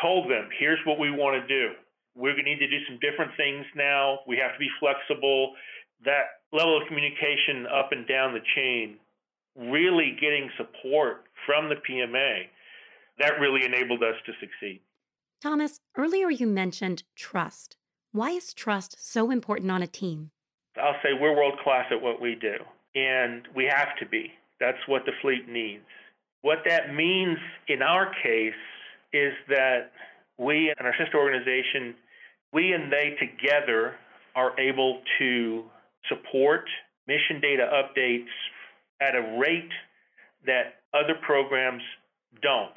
told 0.00 0.30
them, 0.30 0.48
here's 0.58 0.78
what 0.86 0.98
we 0.98 1.10
want 1.10 1.40
to 1.40 1.46
do. 1.46 1.74
We're 2.16 2.32
going 2.32 2.44
to 2.44 2.50
need 2.50 2.58
to 2.58 2.68
do 2.68 2.84
some 2.88 2.98
different 3.00 3.32
things 3.36 3.64
now. 3.76 4.20
We 4.26 4.36
have 4.38 4.52
to 4.52 4.58
be 4.58 4.70
flexible. 4.80 5.52
That 6.04 6.40
level 6.52 6.80
of 6.80 6.88
communication 6.88 7.66
up 7.66 7.92
and 7.92 8.08
down 8.08 8.34
the 8.34 8.40
chain, 8.56 8.96
really 9.56 10.16
getting 10.20 10.50
support 10.56 11.24
from 11.46 11.68
the 11.68 11.76
PMA, 11.76 12.48
that 13.18 13.38
really 13.40 13.64
enabled 13.64 14.02
us 14.02 14.16
to 14.26 14.32
succeed. 14.40 14.80
Thomas, 15.42 15.80
earlier 15.96 16.30
you 16.30 16.46
mentioned 16.46 17.02
trust. 17.14 17.76
Why 18.12 18.30
is 18.30 18.52
trust 18.52 18.96
so 19.00 19.30
important 19.30 19.70
on 19.70 19.82
a 19.82 19.86
team? 19.86 20.30
I'll 20.76 20.96
say 21.02 21.10
we're 21.18 21.36
world 21.36 21.58
class 21.62 21.86
at 21.90 22.00
what 22.00 22.20
we 22.20 22.34
do, 22.34 22.54
and 22.94 23.42
we 23.54 23.64
have 23.66 23.96
to 24.00 24.06
be. 24.06 24.32
That's 24.60 24.78
what 24.86 25.04
the 25.06 25.12
fleet 25.22 25.48
needs. 25.48 25.84
What 26.42 26.58
that 26.66 26.94
means 26.94 27.38
in 27.68 27.82
our 27.82 28.12
case 28.22 28.54
is 29.12 29.32
that 29.48 29.92
we 30.38 30.72
and 30.76 30.86
our 30.86 30.94
sister 30.98 31.18
organization, 31.18 31.94
we 32.52 32.72
and 32.72 32.92
they 32.92 33.16
together 33.18 33.94
are 34.34 34.58
able 34.58 35.02
to 35.18 35.64
support 36.08 36.64
mission 37.06 37.40
data 37.40 37.68
updates 37.72 38.30
at 39.00 39.14
a 39.14 39.38
rate 39.38 39.70
that 40.46 40.74
other 40.94 41.14
programs 41.22 41.82
don't. 42.42 42.72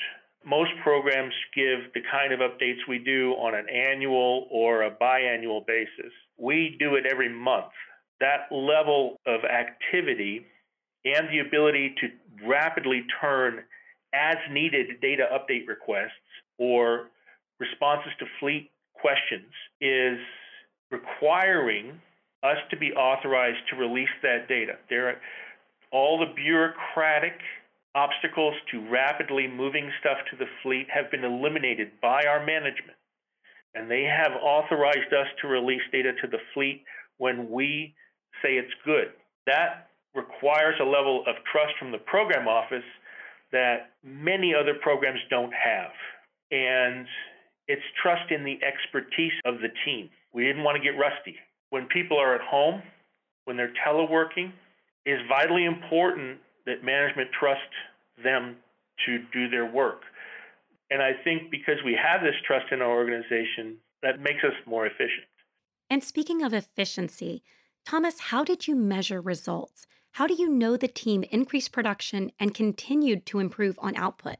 Most 0.46 0.72
programs 0.84 1.34
give 1.56 1.94
the 1.94 2.02
kind 2.12 2.34
of 2.34 2.40
updates 2.40 2.80
we 2.88 3.00
do 3.00 3.32
on 3.34 3.56
an 3.56 3.68
annual 3.70 4.48
or 4.52 4.84
a 4.84 4.92
biannual 4.92 5.66
basis. 5.66 6.12
We 6.38 6.76
do 6.80 6.96
it 6.96 7.06
every 7.10 7.30
month. 7.30 7.72
That 8.20 8.48
level 8.52 9.18
of 9.26 9.42
activity 9.46 10.46
and 11.06 11.28
the 11.30 11.40
ability 11.40 11.96
to 12.02 12.48
rapidly 12.48 13.04
turn 13.22 13.64
as 14.14 14.36
needed 14.52 15.02
data 15.02 15.28
update 15.34 15.68
requests 15.68 16.12
or 16.58 17.10
responses 17.60 18.12
to 18.20 18.26
fleet 18.40 18.70
questions 18.94 19.52
is 19.82 20.20
requiring 20.92 22.00
us 22.44 22.58
to 22.70 22.78
be 22.78 22.92
authorized 22.94 23.60
to 23.70 23.76
release 23.76 24.10
that 24.22 24.48
data. 24.48 24.74
There 24.90 25.10
are 25.10 25.16
all 25.92 26.20
the 26.20 26.34
bureaucratic 26.36 27.40
obstacles 27.96 28.56
to 28.72 28.90
rapidly 28.90 29.48
moving 29.48 29.90
stuff 30.00 30.18
to 30.32 30.38
the 30.38 30.50
fleet 30.62 30.88
have 30.94 31.12
been 31.12 31.24
eliminated 31.24 31.92
by 32.02 32.24
our 32.24 32.46
management. 32.46 32.98
And 33.76 33.90
they 33.90 34.04
have 34.04 34.34
authorized 34.42 35.14
us 35.14 35.28
to 35.42 35.48
release 35.48 35.82
data 35.92 36.12
to 36.22 36.28
the 36.28 36.40
fleet 36.54 36.84
when 37.18 37.50
we 37.50 37.96
say 38.42 38.54
it's 38.54 38.74
good. 38.86 39.14
That 39.46 39.90
requires 40.16 40.76
a 40.80 40.86
level 40.86 41.24
of 41.28 41.36
trust 41.52 41.74
from 41.80 41.92
the 41.92 41.98
program 41.98 42.48
office 42.48 42.86
that 43.52 43.92
many 44.04 44.54
other 44.54 44.74
programs 44.82 45.20
don't 45.30 45.54
have. 45.54 45.92
And 46.52 47.08
it's 47.68 47.82
trust 48.02 48.32
in 48.32 48.44
the 48.44 48.60
expertise 48.66 49.34
of 49.46 49.56
the 49.56 49.70
team. 49.86 50.10
We 50.34 50.44
didn't 50.44 50.64
want 50.64 50.78
to 50.78 50.84
get 50.84 50.98
rusty. 50.98 51.36
When 51.70 51.86
people 51.88 52.18
are 52.20 52.36
at 52.36 52.42
home, 52.42 52.82
when 53.46 53.58
they're 53.58 53.74
teleworking, 53.86 54.52
is 55.06 55.20
vitally 55.28 55.66
important 55.66 56.40
that 56.66 56.84
management 56.84 57.30
trust 57.38 57.62
them 58.24 58.58
to 59.06 59.20
do 59.34 59.50
their 59.50 59.66
work. 59.66 60.02
And 60.90 61.02
I 61.02 61.12
think 61.24 61.50
because 61.50 61.78
we 61.84 61.98
have 62.02 62.22
this 62.22 62.36
trust 62.46 62.72
in 62.72 62.82
our 62.82 62.92
organization, 62.92 63.78
that 64.02 64.20
makes 64.20 64.44
us 64.44 64.54
more 64.66 64.86
efficient. 64.86 65.28
And 65.90 66.04
speaking 66.04 66.44
of 66.44 66.54
efficiency, 66.54 67.44
Thomas, 67.86 68.20
how 68.20 68.44
did 68.44 68.68
you 68.68 68.76
measure 68.76 69.22
results? 69.22 69.88
How 70.14 70.28
do 70.28 70.36
you 70.36 70.50
know 70.50 70.78
the 70.78 70.88
team 70.88 71.24
increased 71.32 71.72
production 71.72 72.32
and 72.40 72.54
continued 72.54 73.26
to 73.28 73.40
improve 73.40 73.80
on 73.82 73.96
output? 73.96 74.38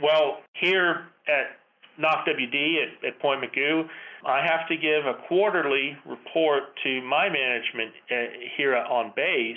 Well, 0.00 0.38
here 0.54 1.06
at 1.26 1.58
NAWCWD 2.00 2.76
at, 2.82 3.08
at 3.08 3.20
Point 3.20 3.42
Mugu, 3.42 3.88
I 4.24 4.44
have 4.46 4.68
to 4.68 4.76
give 4.76 5.06
a 5.06 5.14
quarterly 5.28 5.96
report 6.06 6.62
to 6.84 7.02
my 7.02 7.28
management 7.28 7.92
uh, 8.10 8.14
here 8.56 8.76
on 8.76 9.12
base. 9.16 9.56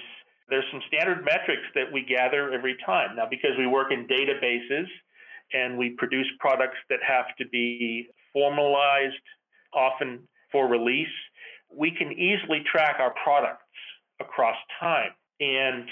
There's 0.49 0.65
some 0.71 0.81
standard 0.87 1.23
metrics 1.23 1.67
that 1.75 1.91
we 1.91 2.03
gather 2.03 2.51
every 2.51 2.75
time. 2.85 3.15
Now, 3.15 3.27
because 3.29 3.51
we 3.57 3.67
work 3.67 3.91
in 3.91 4.07
databases 4.07 4.87
and 5.53 5.77
we 5.77 5.91
produce 5.97 6.27
products 6.39 6.77
that 6.89 6.99
have 7.07 7.25
to 7.37 7.47
be 7.47 8.07
formalized 8.33 9.15
often 9.73 10.27
for 10.51 10.67
release, 10.67 11.07
we 11.75 11.91
can 11.91 12.11
easily 12.11 12.63
track 12.71 12.97
our 12.99 13.13
products 13.23 13.63
across 14.19 14.55
time. 14.79 15.11
And 15.39 15.87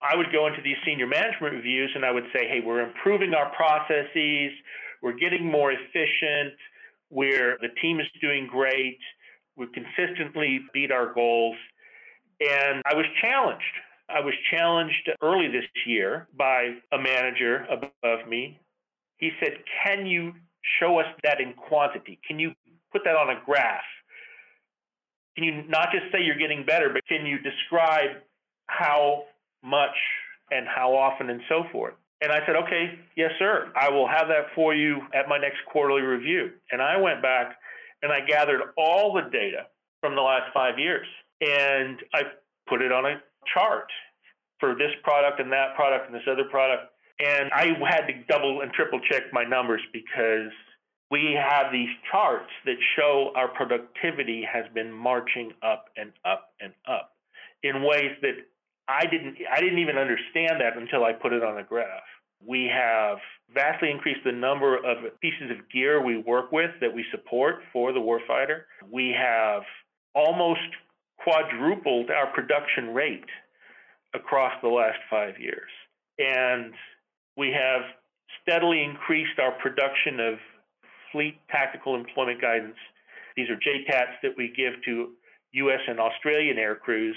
I 0.00 0.16
would 0.16 0.32
go 0.32 0.46
into 0.46 0.62
these 0.62 0.76
senior 0.86 1.06
management 1.06 1.54
reviews 1.54 1.90
and 1.94 2.04
I 2.04 2.10
would 2.10 2.26
say, 2.32 2.48
hey, 2.48 2.60
we're 2.64 2.82
improving 2.82 3.34
our 3.34 3.50
processes, 3.54 4.52
we're 5.02 5.18
getting 5.18 5.44
more 5.44 5.72
efficient, 5.72 6.54
we're 7.10 7.58
the 7.60 7.68
team 7.80 8.00
is 8.00 8.06
doing 8.20 8.46
great, 8.46 8.98
we 9.56 9.66
consistently 9.74 10.60
beat 10.72 10.92
our 10.92 11.12
goals. 11.12 11.56
And 12.40 12.82
I 12.86 12.94
was 12.94 13.06
challenged 13.20 13.62
I 14.08 14.20
was 14.20 14.34
challenged 14.50 15.10
early 15.22 15.48
this 15.48 15.66
year 15.86 16.28
by 16.36 16.74
a 16.92 16.98
manager 16.98 17.66
above 17.70 18.28
me. 18.28 18.60
He 19.18 19.30
said, 19.40 19.58
Can 19.84 20.06
you 20.06 20.32
show 20.80 20.98
us 20.98 21.06
that 21.24 21.40
in 21.40 21.54
quantity? 21.54 22.18
Can 22.26 22.38
you 22.38 22.52
put 22.92 23.02
that 23.04 23.16
on 23.16 23.30
a 23.30 23.40
graph? 23.44 23.82
Can 25.36 25.44
you 25.44 25.62
not 25.68 25.90
just 25.92 26.10
say 26.10 26.22
you're 26.22 26.38
getting 26.38 26.64
better, 26.64 26.90
but 26.92 27.06
can 27.06 27.26
you 27.26 27.38
describe 27.38 28.22
how 28.66 29.24
much 29.62 29.96
and 30.50 30.66
how 30.66 30.94
often 30.94 31.30
and 31.30 31.40
so 31.48 31.64
forth? 31.70 31.94
And 32.20 32.32
I 32.32 32.44
said, 32.46 32.56
okay, 32.56 32.98
yes, 33.16 33.30
sir. 33.38 33.70
I 33.80 33.90
will 33.90 34.08
have 34.08 34.26
that 34.28 34.46
for 34.54 34.74
you 34.74 35.02
at 35.14 35.28
my 35.28 35.38
next 35.38 35.58
quarterly 35.70 36.02
review. 36.02 36.50
And 36.72 36.82
I 36.82 36.96
went 36.96 37.22
back 37.22 37.56
and 38.02 38.10
I 38.10 38.20
gathered 38.26 38.60
all 38.76 39.12
the 39.12 39.30
data 39.30 39.66
from 40.00 40.16
the 40.16 40.22
last 40.22 40.52
five 40.52 40.78
years 40.78 41.06
and 41.40 41.98
I 42.12 42.22
put 42.68 42.82
it 42.82 42.90
on 42.90 43.06
a 43.06 43.20
chart 43.52 43.88
for 44.60 44.74
this 44.74 44.90
product 45.02 45.40
and 45.40 45.52
that 45.52 45.74
product 45.76 46.06
and 46.06 46.14
this 46.14 46.26
other 46.30 46.44
product. 46.50 46.92
And 47.20 47.50
I 47.52 47.74
had 47.88 48.06
to 48.06 48.14
double 48.28 48.60
and 48.60 48.72
triple 48.72 49.00
check 49.10 49.24
my 49.32 49.44
numbers 49.44 49.80
because 49.92 50.52
we 51.10 51.36
have 51.36 51.72
these 51.72 51.88
charts 52.10 52.50
that 52.64 52.76
show 52.96 53.32
our 53.34 53.48
productivity 53.48 54.46
has 54.50 54.64
been 54.74 54.92
marching 54.92 55.52
up 55.62 55.86
and 55.96 56.12
up 56.24 56.50
and 56.60 56.72
up 56.86 57.12
in 57.62 57.82
ways 57.82 58.12
that 58.22 58.34
I 58.88 59.04
didn't 59.06 59.36
I 59.50 59.60
didn't 59.60 59.78
even 59.78 59.96
understand 59.96 60.60
that 60.60 60.76
until 60.76 61.04
I 61.04 61.12
put 61.12 61.32
it 61.32 61.42
on 61.42 61.58
a 61.58 61.64
graph. 61.64 62.02
We 62.46 62.70
have 62.72 63.18
vastly 63.52 63.90
increased 63.90 64.20
the 64.24 64.32
number 64.32 64.76
of 64.76 64.98
pieces 65.20 65.50
of 65.50 65.68
gear 65.72 66.04
we 66.04 66.18
work 66.18 66.52
with 66.52 66.70
that 66.80 66.94
we 66.94 67.04
support 67.10 67.56
for 67.72 67.92
the 67.92 67.98
warfighter. 67.98 68.62
We 68.90 69.14
have 69.18 69.62
almost 70.14 70.60
quadrupled 71.22 72.10
our 72.10 72.28
production 72.32 72.94
rate 72.94 73.28
across 74.14 74.52
the 74.62 74.68
last 74.68 74.98
five 75.10 75.38
years. 75.38 75.70
And 76.18 76.72
we 77.36 77.48
have 77.52 77.82
steadily 78.42 78.82
increased 78.82 79.38
our 79.38 79.52
production 79.52 80.20
of 80.20 80.38
fleet 81.12 81.38
tactical 81.50 81.94
employment 81.94 82.40
guidance. 82.40 82.76
These 83.36 83.48
are 83.50 83.56
JTATs 83.56 84.20
that 84.22 84.32
we 84.36 84.52
give 84.56 84.74
to 84.84 85.10
US 85.52 85.80
and 85.86 86.00
Australian 86.00 86.58
air 86.58 86.74
crews 86.74 87.16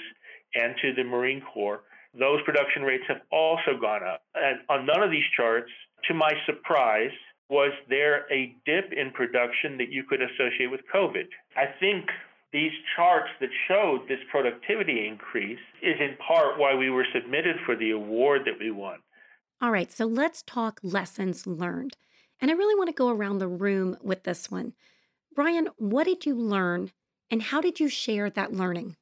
and 0.54 0.74
to 0.82 0.94
the 0.94 1.04
Marine 1.04 1.42
Corps. 1.52 1.82
Those 2.18 2.42
production 2.44 2.82
rates 2.82 3.04
have 3.08 3.22
also 3.30 3.78
gone 3.80 4.02
up. 4.04 4.22
And 4.34 4.60
on 4.68 4.86
none 4.86 5.02
of 5.02 5.10
these 5.10 5.24
charts, 5.36 5.70
to 6.08 6.14
my 6.14 6.32
surprise, 6.46 7.10
was 7.48 7.72
there 7.88 8.26
a 8.32 8.54
dip 8.64 8.92
in 8.92 9.10
production 9.12 9.76
that 9.78 9.90
you 9.90 10.04
could 10.04 10.20
associate 10.22 10.70
with 10.70 10.80
COVID. 10.94 11.26
I 11.56 11.66
think 11.80 12.06
these 12.52 12.72
charts 12.94 13.30
that 13.40 13.48
showed 13.66 14.06
this 14.08 14.20
productivity 14.30 15.06
increase 15.06 15.58
is 15.82 15.96
in 15.98 16.16
part 16.16 16.58
why 16.58 16.74
we 16.74 16.90
were 16.90 17.06
submitted 17.14 17.56
for 17.64 17.74
the 17.74 17.90
award 17.90 18.42
that 18.44 18.58
we 18.60 18.70
won. 18.70 18.98
All 19.60 19.70
right, 19.70 19.90
so 19.90 20.06
let's 20.06 20.42
talk 20.42 20.80
lessons 20.82 21.46
learned. 21.46 21.96
And 22.40 22.50
I 22.50 22.54
really 22.54 22.74
want 22.74 22.88
to 22.88 22.94
go 22.94 23.08
around 23.08 23.38
the 23.38 23.48
room 23.48 23.96
with 24.02 24.24
this 24.24 24.50
one. 24.50 24.74
Brian, 25.34 25.68
what 25.76 26.04
did 26.04 26.26
you 26.26 26.34
learn 26.34 26.90
and 27.30 27.40
how 27.40 27.60
did 27.60 27.80
you 27.80 27.88
share 27.88 28.28
that 28.28 28.52
learning? 28.52 28.96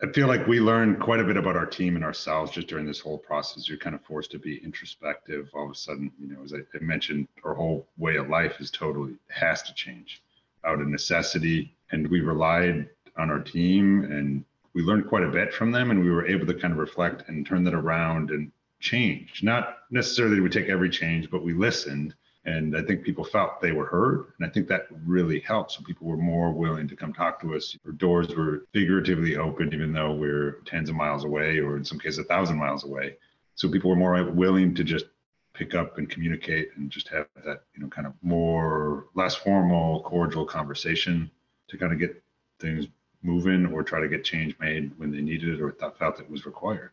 I 0.00 0.10
feel 0.12 0.28
like 0.28 0.46
we 0.46 0.60
learned 0.60 1.00
quite 1.00 1.18
a 1.18 1.24
bit 1.24 1.36
about 1.36 1.56
our 1.56 1.66
team 1.66 1.96
and 1.96 2.04
ourselves 2.04 2.52
just 2.52 2.68
during 2.68 2.86
this 2.86 3.00
whole 3.00 3.18
process. 3.18 3.68
You're 3.68 3.78
kind 3.78 3.96
of 3.96 4.04
forced 4.04 4.30
to 4.30 4.38
be 4.38 4.62
introspective. 4.64 5.50
All 5.52 5.64
of 5.64 5.72
a 5.72 5.74
sudden, 5.74 6.12
you 6.20 6.28
know, 6.28 6.42
as 6.44 6.54
I 6.54 6.60
mentioned, 6.80 7.26
our 7.44 7.54
whole 7.54 7.88
way 7.98 8.16
of 8.16 8.30
life 8.30 8.60
is 8.60 8.70
totally 8.70 9.14
has 9.28 9.62
to 9.64 9.74
change 9.74 10.22
out 10.64 10.80
of 10.80 10.86
necessity. 10.86 11.74
And 11.90 12.08
we 12.08 12.20
relied 12.20 12.88
on 13.16 13.30
our 13.30 13.40
team 13.40 14.04
and 14.04 14.44
we 14.74 14.82
learned 14.82 15.08
quite 15.08 15.24
a 15.24 15.30
bit 15.30 15.52
from 15.52 15.72
them 15.72 15.90
and 15.90 16.02
we 16.04 16.10
were 16.10 16.26
able 16.26 16.46
to 16.46 16.54
kind 16.54 16.72
of 16.72 16.78
reflect 16.78 17.28
and 17.28 17.46
turn 17.46 17.64
that 17.64 17.74
around 17.74 18.30
and 18.30 18.52
change. 18.80 19.42
Not 19.42 19.78
necessarily 19.90 20.40
we 20.40 20.48
take 20.50 20.68
every 20.68 20.90
change, 20.90 21.30
but 21.30 21.44
we 21.44 21.52
listened 21.52 22.14
and 22.44 22.76
I 22.76 22.82
think 22.82 23.04
people 23.04 23.24
felt 23.24 23.60
they 23.60 23.72
were 23.72 23.86
heard. 23.86 24.32
And 24.38 24.48
I 24.48 24.50
think 24.50 24.68
that 24.68 24.86
really 25.04 25.40
helped. 25.40 25.72
So 25.72 25.82
people 25.82 26.06
were 26.06 26.16
more 26.16 26.50
willing 26.50 26.88
to 26.88 26.96
come 26.96 27.12
talk 27.12 27.40
to 27.42 27.54
us. 27.54 27.76
Our 27.84 27.92
doors 27.92 28.34
were 28.34 28.64
figuratively 28.72 29.36
open, 29.36 29.74
even 29.74 29.92
though 29.92 30.14
we're 30.14 30.60
tens 30.64 30.88
of 30.88 30.94
miles 30.94 31.24
away, 31.24 31.58
or 31.58 31.76
in 31.76 31.84
some 31.84 31.98
cases, 31.98 32.18
a 32.18 32.24
thousand 32.24 32.56
miles 32.56 32.84
away. 32.84 33.16
So 33.54 33.68
people 33.68 33.90
were 33.90 33.96
more 33.96 34.22
willing 34.24 34.74
to 34.76 34.84
just 34.84 35.06
pick 35.52 35.74
up 35.74 35.98
and 35.98 36.08
communicate 36.08 36.70
and 36.76 36.90
just 36.90 37.08
have 37.08 37.26
that, 37.44 37.64
you 37.74 37.82
know, 37.82 37.88
kind 37.88 38.06
of 38.06 38.14
more, 38.22 39.06
less 39.14 39.34
formal, 39.34 40.02
cordial 40.04 40.46
conversation 40.46 41.30
to 41.68 41.78
kind 41.78 41.92
of 41.92 41.98
get 41.98 42.22
things 42.60 42.86
moving 43.22 43.66
or 43.66 43.82
try 43.82 44.00
to 44.00 44.08
get 44.08 44.24
change 44.24 44.54
made 44.60 44.92
when 44.98 45.10
they 45.10 45.20
needed 45.20 45.54
it 45.54 45.60
or 45.60 45.72
felt 45.98 46.20
it 46.20 46.30
was 46.30 46.46
required, 46.46 46.90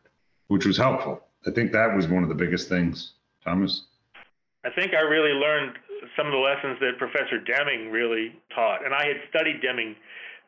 which 0.48 0.66
was 0.66 0.76
helpful. 0.76 1.22
I 1.46 1.50
think 1.50 1.72
that 1.72 1.94
was 1.94 2.08
one 2.08 2.22
of 2.22 2.28
the 2.28 2.34
biggest 2.34 2.68
things, 2.68 3.12
Thomas. 3.44 3.84
I 4.64 4.70
think 4.70 4.94
I 4.94 5.00
really 5.00 5.32
learned 5.32 5.78
some 6.16 6.26
of 6.26 6.32
the 6.32 6.38
lessons 6.38 6.78
that 6.80 6.98
Professor 6.98 7.38
Deming 7.38 7.90
really 7.90 8.34
taught. 8.54 8.84
And 8.84 8.92
I 8.92 9.06
had 9.06 9.16
studied 9.30 9.60
Deming 9.62 9.94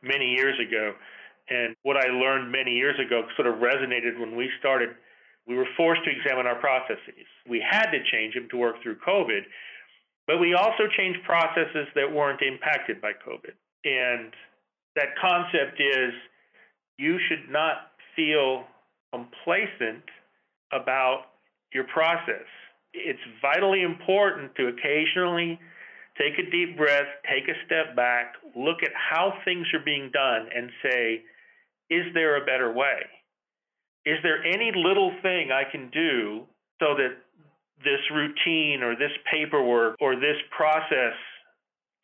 many 0.02 0.34
years 0.34 0.58
ago. 0.58 0.94
And 1.50 1.74
what 1.82 1.96
I 1.96 2.08
learned 2.08 2.50
many 2.52 2.72
years 2.72 2.98
ago 2.98 3.22
sort 3.36 3.48
of 3.48 3.56
resonated 3.56 4.18
when 4.18 4.36
we 4.36 4.50
started. 4.58 4.90
We 5.46 5.56
were 5.56 5.68
forced 5.76 6.04
to 6.04 6.10
examine 6.10 6.46
our 6.46 6.60
processes. 6.60 7.24
We 7.48 7.64
had 7.64 7.90
to 7.90 7.98
change 8.12 8.34
them 8.34 8.48
to 8.50 8.56
work 8.58 8.82
through 8.82 8.96
COVID, 8.96 9.42
but 10.26 10.38
we 10.38 10.52
also 10.52 10.84
changed 10.94 11.24
processes 11.24 11.88
that 11.94 12.12
weren't 12.12 12.42
impacted 12.42 13.00
by 13.00 13.12
COVID. 13.12 13.56
And 13.84 14.32
that 14.96 15.16
concept 15.20 15.80
is 15.80 16.12
you 16.98 17.18
should 17.28 17.50
not 17.50 17.92
feel 18.16 18.64
complacent 19.12 20.04
about 20.72 21.26
your 21.72 21.84
process 21.84 22.46
it's 22.92 23.20
vitally 23.42 23.82
important 23.82 24.54
to 24.56 24.68
occasionally 24.68 25.58
take 26.16 26.38
a 26.38 26.50
deep 26.50 26.76
breath, 26.76 27.06
take 27.28 27.48
a 27.48 27.54
step 27.66 27.94
back, 27.94 28.34
look 28.56 28.82
at 28.82 28.90
how 28.94 29.34
things 29.44 29.66
are 29.72 29.84
being 29.84 30.10
done, 30.12 30.48
and 30.54 30.70
say, 30.82 31.22
is 31.90 32.04
there 32.14 32.42
a 32.42 32.44
better 32.44 32.72
way? 32.72 33.00
Is 34.04 34.18
there 34.22 34.42
any 34.44 34.72
little 34.74 35.12
thing 35.22 35.50
I 35.52 35.70
can 35.70 35.90
do 35.90 36.44
so 36.80 36.94
that 36.96 37.16
this 37.84 38.00
routine 38.12 38.82
or 38.82 38.96
this 38.96 39.12
paperwork 39.30 39.96
or 40.00 40.16
this 40.16 40.36
process 40.56 41.14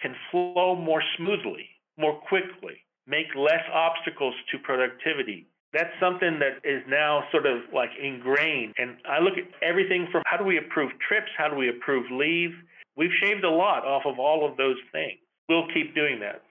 can 0.00 0.14
flow 0.30 0.76
more 0.76 1.02
smoothly, 1.16 1.68
more 1.98 2.20
quickly, 2.28 2.84
make 3.06 3.26
less 3.36 3.62
obstacles 3.72 4.34
to 4.50 4.58
productivity, 4.58 5.46
that's 5.74 5.90
something 5.98 6.38
that 6.38 6.62
is 6.62 6.82
now 6.88 7.24
sort 7.32 7.46
of 7.46 7.58
like 7.74 7.90
ingrained. 8.00 8.74
And 8.78 8.96
I 9.10 9.18
look 9.18 9.34
at 9.36 9.44
everything 9.60 10.06
from 10.10 10.22
how 10.24 10.36
do 10.36 10.44
we 10.44 10.56
approve 10.56 10.92
trips? 11.06 11.30
How 11.36 11.48
do 11.48 11.56
we 11.56 11.68
approve 11.68 12.06
leave? 12.12 12.50
We've 12.96 13.10
shaved 13.20 13.42
a 13.42 13.50
lot 13.50 13.84
off 13.84 14.02
of 14.06 14.20
all 14.20 14.48
of 14.48 14.56
those 14.56 14.76
things. 14.92 15.18
We'll 15.48 15.66
keep 15.74 15.94
doing 15.94 16.20
that. 16.20 16.42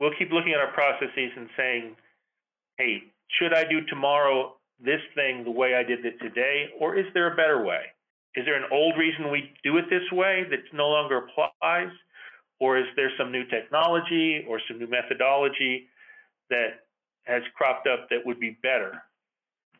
We'll 0.00 0.14
keep 0.18 0.32
looking 0.32 0.52
at 0.52 0.58
our 0.58 0.72
processes 0.72 1.30
and 1.36 1.48
saying, 1.56 1.96
hey, 2.76 3.04
should 3.38 3.54
I 3.54 3.62
do 3.62 3.86
tomorrow 3.86 4.56
this 4.84 5.00
thing 5.14 5.44
the 5.44 5.50
way 5.52 5.76
I 5.76 5.84
did 5.84 6.04
it 6.04 6.18
today? 6.18 6.66
Or 6.80 6.96
is 6.96 7.06
there 7.14 7.32
a 7.32 7.36
better 7.36 7.64
way? 7.64 7.82
Is 8.34 8.44
there 8.44 8.56
an 8.56 8.68
old 8.72 8.98
reason 8.98 9.30
we 9.30 9.52
do 9.62 9.76
it 9.76 9.84
this 9.90 10.10
way 10.10 10.42
that 10.50 10.58
no 10.72 10.88
longer 10.88 11.18
applies? 11.18 11.92
Or 12.62 12.78
is 12.78 12.86
there 12.94 13.10
some 13.18 13.32
new 13.32 13.44
technology 13.46 14.44
or 14.48 14.60
some 14.68 14.78
new 14.78 14.86
methodology 14.86 15.88
that 16.48 16.84
has 17.24 17.42
cropped 17.56 17.88
up 17.88 18.08
that 18.10 18.20
would 18.24 18.38
be 18.38 18.56
better 18.62 19.02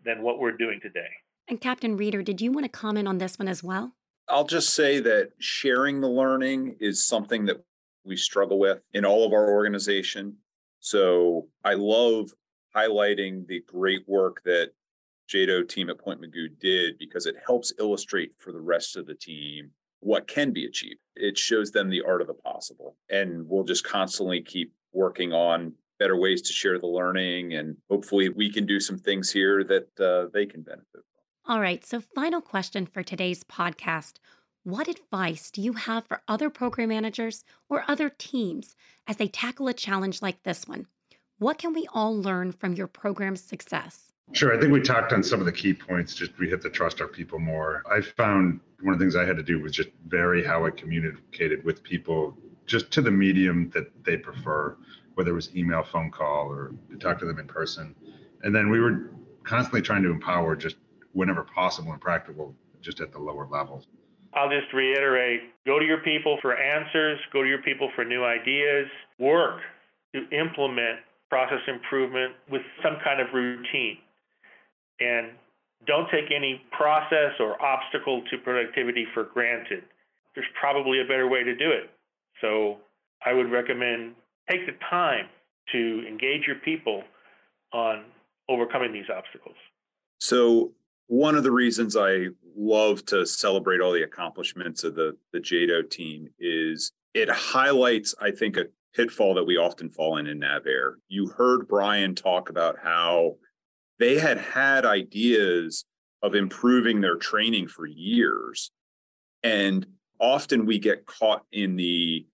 than 0.04 0.22
what 0.22 0.40
we're 0.40 0.56
doing 0.56 0.80
today. 0.82 1.08
And 1.48 1.60
Captain 1.60 1.96
Reeder, 1.96 2.22
did 2.22 2.40
you 2.40 2.50
want 2.52 2.64
to 2.64 2.68
comment 2.68 3.06
on 3.06 3.18
this 3.18 3.38
one 3.38 3.48
as 3.48 3.62
well? 3.62 3.92
I'll 4.28 4.46
just 4.46 4.70
say 4.70 5.00
that 5.00 5.30
sharing 5.38 6.00
the 6.00 6.08
learning 6.08 6.76
is 6.80 7.04
something 7.04 7.44
that 7.46 7.62
we 8.04 8.16
struggle 8.16 8.58
with 8.58 8.82
in 8.94 9.04
all 9.04 9.24
of 9.24 9.32
our 9.32 9.50
organization. 9.50 10.36
So 10.80 11.48
I 11.64 11.74
love 11.74 12.32
highlighting 12.74 13.46
the 13.46 13.62
great 13.66 14.08
work 14.08 14.42
that 14.44 14.72
JATO 15.28 15.68
team 15.68 15.90
at 15.90 15.98
Point 15.98 16.20
Mugu 16.20 16.48
did 16.60 16.98
because 16.98 17.26
it 17.26 17.36
helps 17.46 17.72
illustrate 17.78 18.32
for 18.38 18.52
the 18.52 18.60
rest 18.60 18.96
of 18.96 19.06
the 19.06 19.14
team 19.14 19.70
what 20.02 20.26
can 20.26 20.52
be 20.52 20.66
achieved. 20.66 20.98
It 21.14 21.38
shows 21.38 21.70
them 21.70 21.88
the 21.88 22.02
art 22.02 22.20
of 22.20 22.26
the 22.26 22.34
possible. 22.34 22.96
And 23.08 23.48
we'll 23.48 23.64
just 23.64 23.84
constantly 23.84 24.42
keep 24.42 24.72
working 24.92 25.32
on 25.32 25.74
better 25.98 26.16
ways 26.16 26.42
to 26.42 26.52
share 26.52 26.78
the 26.78 26.86
learning. 26.86 27.54
And 27.54 27.76
hopefully, 27.88 28.28
we 28.28 28.50
can 28.50 28.66
do 28.66 28.80
some 28.80 28.98
things 28.98 29.30
here 29.30 29.62
that 29.64 30.00
uh, 30.00 30.28
they 30.32 30.46
can 30.46 30.62
benefit 30.62 30.86
from. 30.92 31.54
All 31.54 31.60
right. 31.60 31.84
So, 31.84 32.00
final 32.00 32.40
question 32.40 32.86
for 32.86 33.02
today's 33.02 33.44
podcast 33.44 34.14
What 34.64 34.88
advice 34.88 35.50
do 35.50 35.62
you 35.62 35.74
have 35.74 36.06
for 36.06 36.22
other 36.26 36.50
program 36.50 36.88
managers 36.88 37.44
or 37.68 37.84
other 37.86 38.10
teams 38.10 38.74
as 39.06 39.16
they 39.16 39.28
tackle 39.28 39.68
a 39.68 39.74
challenge 39.74 40.20
like 40.20 40.42
this 40.42 40.66
one? 40.66 40.86
What 41.38 41.58
can 41.58 41.72
we 41.72 41.88
all 41.92 42.16
learn 42.16 42.52
from 42.52 42.74
your 42.74 42.86
program's 42.86 43.42
success? 43.42 44.11
Sure. 44.32 44.56
I 44.56 44.58
think 44.58 44.72
we 44.72 44.80
talked 44.80 45.12
on 45.12 45.22
some 45.22 45.40
of 45.40 45.46
the 45.46 45.52
key 45.52 45.74
points. 45.74 46.14
Just 46.14 46.38
we 46.38 46.50
have 46.50 46.60
to 46.60 46.70
trust 46.70 47.00
our 47.00 47.08
people 47.08 47.38
more. 47.38 47.82
I 47.90 48.00
found 48.00 48.60
one 48.80 48.94
of 48.94 48.98
the 48.98 49.04
things 49.04 49.14
I 49.14 49.24
had 49.24 49.36
to 49.36 49.42
do 49.42 49.60
was 49.60 49.72
just 49.72 49.90
vary 50.06 50.44
how 50.44 50.64
I 50.66 50.70
communicated 50.70 51.64
with 51.64 51.82
people 51.82 52.36
just 52.66 52.90
to 52.92 53.02
the 53.02 53.10
medium 53.10 53.70
that 53.74 53.90
they 54.04 54.16
prefer 54.16 54.76
whether 55.14 55.30
it 55.30 55.34
was 55.34 55.54
email, 55.54 55.82
phone 55.82 56.10
call, 56.10 56.48
or 56.48 56.72
to 56.90 56.96
talk 56.96 57.18
to 57.18 57.26
them 57.26 57.38
in 57.38 57.46
person. 57.46 57.94
And 58.42 58.54
then 58.54 58.70
we 58.70 58.80
were 58.80 59.10
constantly 59.44 59.82
trying 59.82 60.02
to 60.02 60.10
empower 60.10 60.56
just 60.56 60.76
whenever 61.12 61.42
possible 61.42 61.92
and 61.92 62.00
practical, 62.00 62.54
just 62.80 63.00
at 63.00 63.12
the 63.12 63.18
lower 63.18 63.46
levels. 63.46 63.86
I'll 64.34 64.48
just 64.48 64.72
reiterate 64.72 65.40
go 65.66 65.78
to 65.78 65.84
your 65.84 65.98
people 65.98 66.38
for 66.40 66.56
answers, 66.56 67.18
go 67.32 67.42
to 67.42 67.48
your 67.48 67.60
people 67.62 67.90
for 67.94 68.04
new 68.04 68.24
ideas, 68.24 68.86
work 69.18 69.60
to 70.14 70.22
implement 70.30 71.00
process 71.28 71.60
improvement 71.68 72.34
with 72.50 72.62
some 72.82 72.96
kind 73.04 73.20
of 73.20 73.28
routine. 73.34 73.98
And 75.02 75.32
don't 75.86 76.08
take 76.10 76.30
any 76.34 76.62
process 76.70 77.32
or 77.40 77.60
obstacle 77.60 78.22
to 78.30 78.38
productivity 78.38 79.06
for 79.14 79.24
granted. 79.24 79.82
There's 80.34 80.46
probably 80.58 81.00
a 81.00 81.04
better 81.04 81.28
way 81.28 81.42
to 81.42 81.54
do 81.54 81.70
it. 81.70 81.90
So 82.40 82.78
I 83.24 83.32
would 83.32 83.50
recommend 83.50 84.14
take 84.50 84.66
the 84.66 84.72
time 84.88 85.26
to 85.72 86.04
engage 86.06 86.46
your 86.46 86.56
people 86.56 87.02
on 87.72 88.04
overcoming 88.48 88.92
these 88.92 89.10
obstacles. 89.14 89.56
So 90.20 90.72
one 91.06 91.34
of 91.34 91.42
the 91.42 91.50
reasons 91.50 91.96
I 91.96 92.28
love 92.56 93.04
to 93.06 93.26
celebrate 93.26 93.80
all 93.80 93.92
the 93.92 94.02
accomplishments 94.02 94.84
of 94.84 94.94
the 94.94 95.16
the 95.32 95.40
JATO 95.40 95.90
team 95.90 96.28
is 96.38 96.92
it 97.14 97.28
highlights, 97.30 98.14
I 98.20 98.30
think, 98.30 98.56
a 98.56 98.66
pitfall 98.94 99.34
that 99.34 99.44
we 99.44 99.56
often 99.56 99.90
fall 99.90 100.16
in 100.18 100.26
in 100.26 100.40
NavAir. 100.40 100.94
You 101.08 101.28
heard 101.28 101.68
Brian 101.68 102.14
talk 102.14 102.50
about 102.50 102.78
how 102.82 103.36
they 104.02 104.18
had 104.18 104.36
had 104.36 104.84
ideas 104.84 105.84
of 106.22 106.34
improving 106.34 107.00
their 107.00 107.16
training 107.16 107.68
for 107.68 107.86
years. 107.86 108.72
And 109.44 109.86
often 110.18 110.66
we 110.66 110.80
get 110.80 111.06
caught 111.06 111.44
in 111.52 111.76
the 111.76 112.26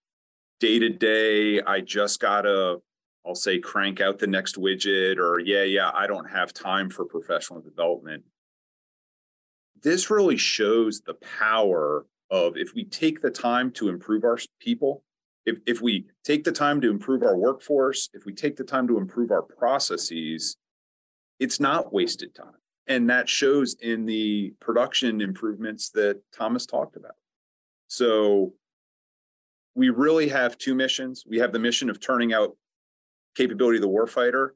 day 0.60 0.78
to 0.78 0.88
day, 0.88 1.60
I 1.60 1.82
just 1.82 2.20
got 2.20 2.42
to, 2.42 2.78
I'll 3.26 3.34
say, 3.34 3.58
crank 3.58 4.00
out 4.00 4.18
the 4.18 4.26
next 4.26 4.56
widget, 4.56 5.18
or 5.18 5.40
yeah, 5.40 5.64
yeah, 5.64 5.90
I 5.92 6.06
don't 6.06 6.30
have 6.30 6.54
time 6.54 6.88
for 6.88 7.04
professional 7.04 7.60
development. 7.60 8.24
This 9.82 10.08
really 10.08 10.38
shows 10.38 11.02
the 11.02 11.18
power 11.38 12.06
of 12.30 12.56
if 12.56 12.74
we 12.74 12.84
take 12.84 13.20
the 13.20 13.30
time 13.30 13.72
to 13.72 13.90
improve 13.90 14.24
our 14.24 14.38
people, 14.58 15.02
if, 15.44 15.58
if 15.66 15.82
we 15.82 16.06
take 16.24 16.44
the 16.44 16.52
time 16.52 16.80
to 16.80 16.90
improve 16.90 17.22
our 17.22 17.36
workforce, 17.36 18.08
if 18.14 18.24
we 18.24 18.32
take 18.32 18.56
the 18.56 18.64
time 18.64 18.88
to 18.88 18.96
improve 18.96 19.30
our 19.30 19.42
processes, 19.42 20.56
it's 21.38 21.60
not 21.60 21.92
wasted 21.92 22.34
time. 22.34 22.54
And 22.86 23.10
that 23.10 23.28
shows 23.28 23.76
in 23.80 24.06
the 24.06 24.54
production 24.60 25.20
improvements 25.20 25.90
that 25.90 26.20
Thomas 26.36 26.64
talked 26.64 26.96
about. 26.96 27.16
So 27.88 28.54
we 29.74 29.90
really 29.90 30.28
have 30.28 30.58
two 30.58 30.74
missions. 30.74 31.24
We 31.28 31.38
have 31.38 31.52
the 31.52 31.58
mission 31.58 31.90
of 31.90 32.00
turning 32.00 32.32
out 32.32 32.56
capability 33.36 33.76
of 33.76 33.82
the 33.82 33.88
warfighter, 33.88 34.50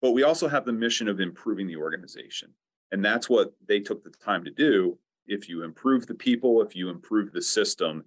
but 0.00 0.12
we 0.12 0.22
also 0.22 0.48
have 0.48 0.64
the 0.64 0.72
mission 0.72 1.06
of 1.06 1.20
improving 1.20 1.66
the 1.66 1.76
organization. 1.76 2.50
And 2.92 3.04
that's 3.04 3.28
what 3.28 3.52
they 3.68 3.80
took 3.80 4.02
the 4.02 4.10
time 4.10 4.44
to 4.44 4.50
do. 4.50 4.98
If 5.26 5.48
you 5.48 5.62
improve 5.62 6.06
the 6.06 6.14
people, 6.14 6.62
if 6.62 6.74
you 6.74 6.88
improve 6.88 7.32
the 7.32 7.42
system, 7.42 8.04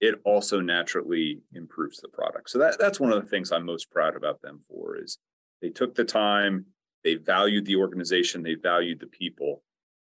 it 0.00 0.20
also 0.24 0.60
naturally 0.60 1.40
improves 1.54 2.00
the 2.00 2.08
product. 2.08 2.50
So 2.50 2.58
that, 2.58 2.78
that's 2.78 3.00
one 3.00 3.12
of 3.12 3.22
the 3.22 3.28
things 3.28 3.50
I'm 3.50 3.64
most 3.64 3.90
proud 3.90 4.14
about 4.14 4.42
them 4.42 4.60
for 4.68 4.96
is 4.96 5.18
they 5.62 5.70
took 5.70 5.94
the 5.94 6.04
time, 6.04 6.66
they 7.06 7.14
valued 7.14 7.66
the 7.66 7.76
organization, 7.76 8.42
they 8.42 8.54
valued 8.54 8.98
the 8.98 9.06
people, 9.06 9.62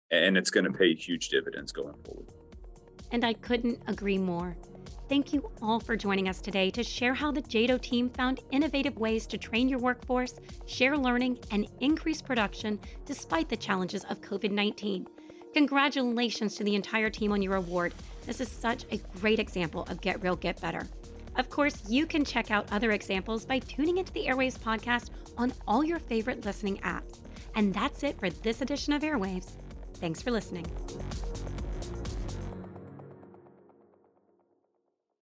and 0.09 0.35
it's 0.35 0.49
going 0.49 0.63
to 0.63 0.71
pay 0.71 0.95
huge 0.95 1.29
dividends 1.29 1.71
going 1.71 1.93
forward. 2.03 2.25
And 3.11 3.23
I 3.23 3.33
couldn't 3.33 3.79
agree 3.85 4.17
more. 4.17 4.57
Thank 5.07 5.31
you 5.31 5.51
all 5.61 5.79
for 5.79 5.95
joining 5.95 6.27
us 6.27 6.41
today 6.41 6.71
to 6.71 6.83
share 6.83 7.13
how 7.13 7.31
the 7.31 7.43
JATO 7.43 7.77
team 7.77 8.09
found 8.09 8.39
innovative 8.49 8.97
ways 8.97 9.27
to 9.27 9.37
train 9.37 9.69
your 9.69 9.77
workforce, 9.77 10.39
share 10.65 10.97
learning, 10.97 11.37
and 11.51 11.67
increase 11.81 12.19
production 12.19 12.79
despite 13.05 13.47
the 13.47 13.55
challenges 13.55 14.03
of 14.05 14.19
COVID 14.21 14.49
19. 14.49 15.05
Congratulations 15.53 16.55
to 16.55 16.63
the 16.63 16.73
entire 16.73 17.11
team 17.11 17.31
on 17.31 17.43
your 17.43 17.57
award. 17.57 17.93
This 18.25 18.41
is 18.41 18.49
such 18.49 18.85
a 18.91 18.97
great 19.19 19.37
example 19.37 19.85
of 19.87 20.01
Get 20.01 20.23
Real, 20.23 20.35
Get 20.35 20.59
Better. 20.59 20.87
Of 21.37 21.49
course, 21.51 21.83
you 21.87 22.05
can 22.05 22.25
check 22.25 22.49
out 22.51 22.67
other 22.71 22.91
examples 22.91 23.45
by 23.45 23.59
tuning 23.59 23.99
into 23.99 24.11
the 24.11 24.25
Airwaves 24.25 24.57
podcast 24.57 25.11
on 25.37 25.53
all 25.67 25.83
your 25.83 25.99
favorite 25.99 26.43
listening 26.45 26.77
apps. 26.77 27.19
And 27.55 27.73
that's 27.73 28.03
it 28.03 28.19
for 28.19 28.29
this 28.29 28.61
edition 28.61 28.93
of 28.93 29.03
Airwaves. 29.03 29.51
Thanks 29.95 30.21
for 30.21 30.31
listening. 30.31 30.65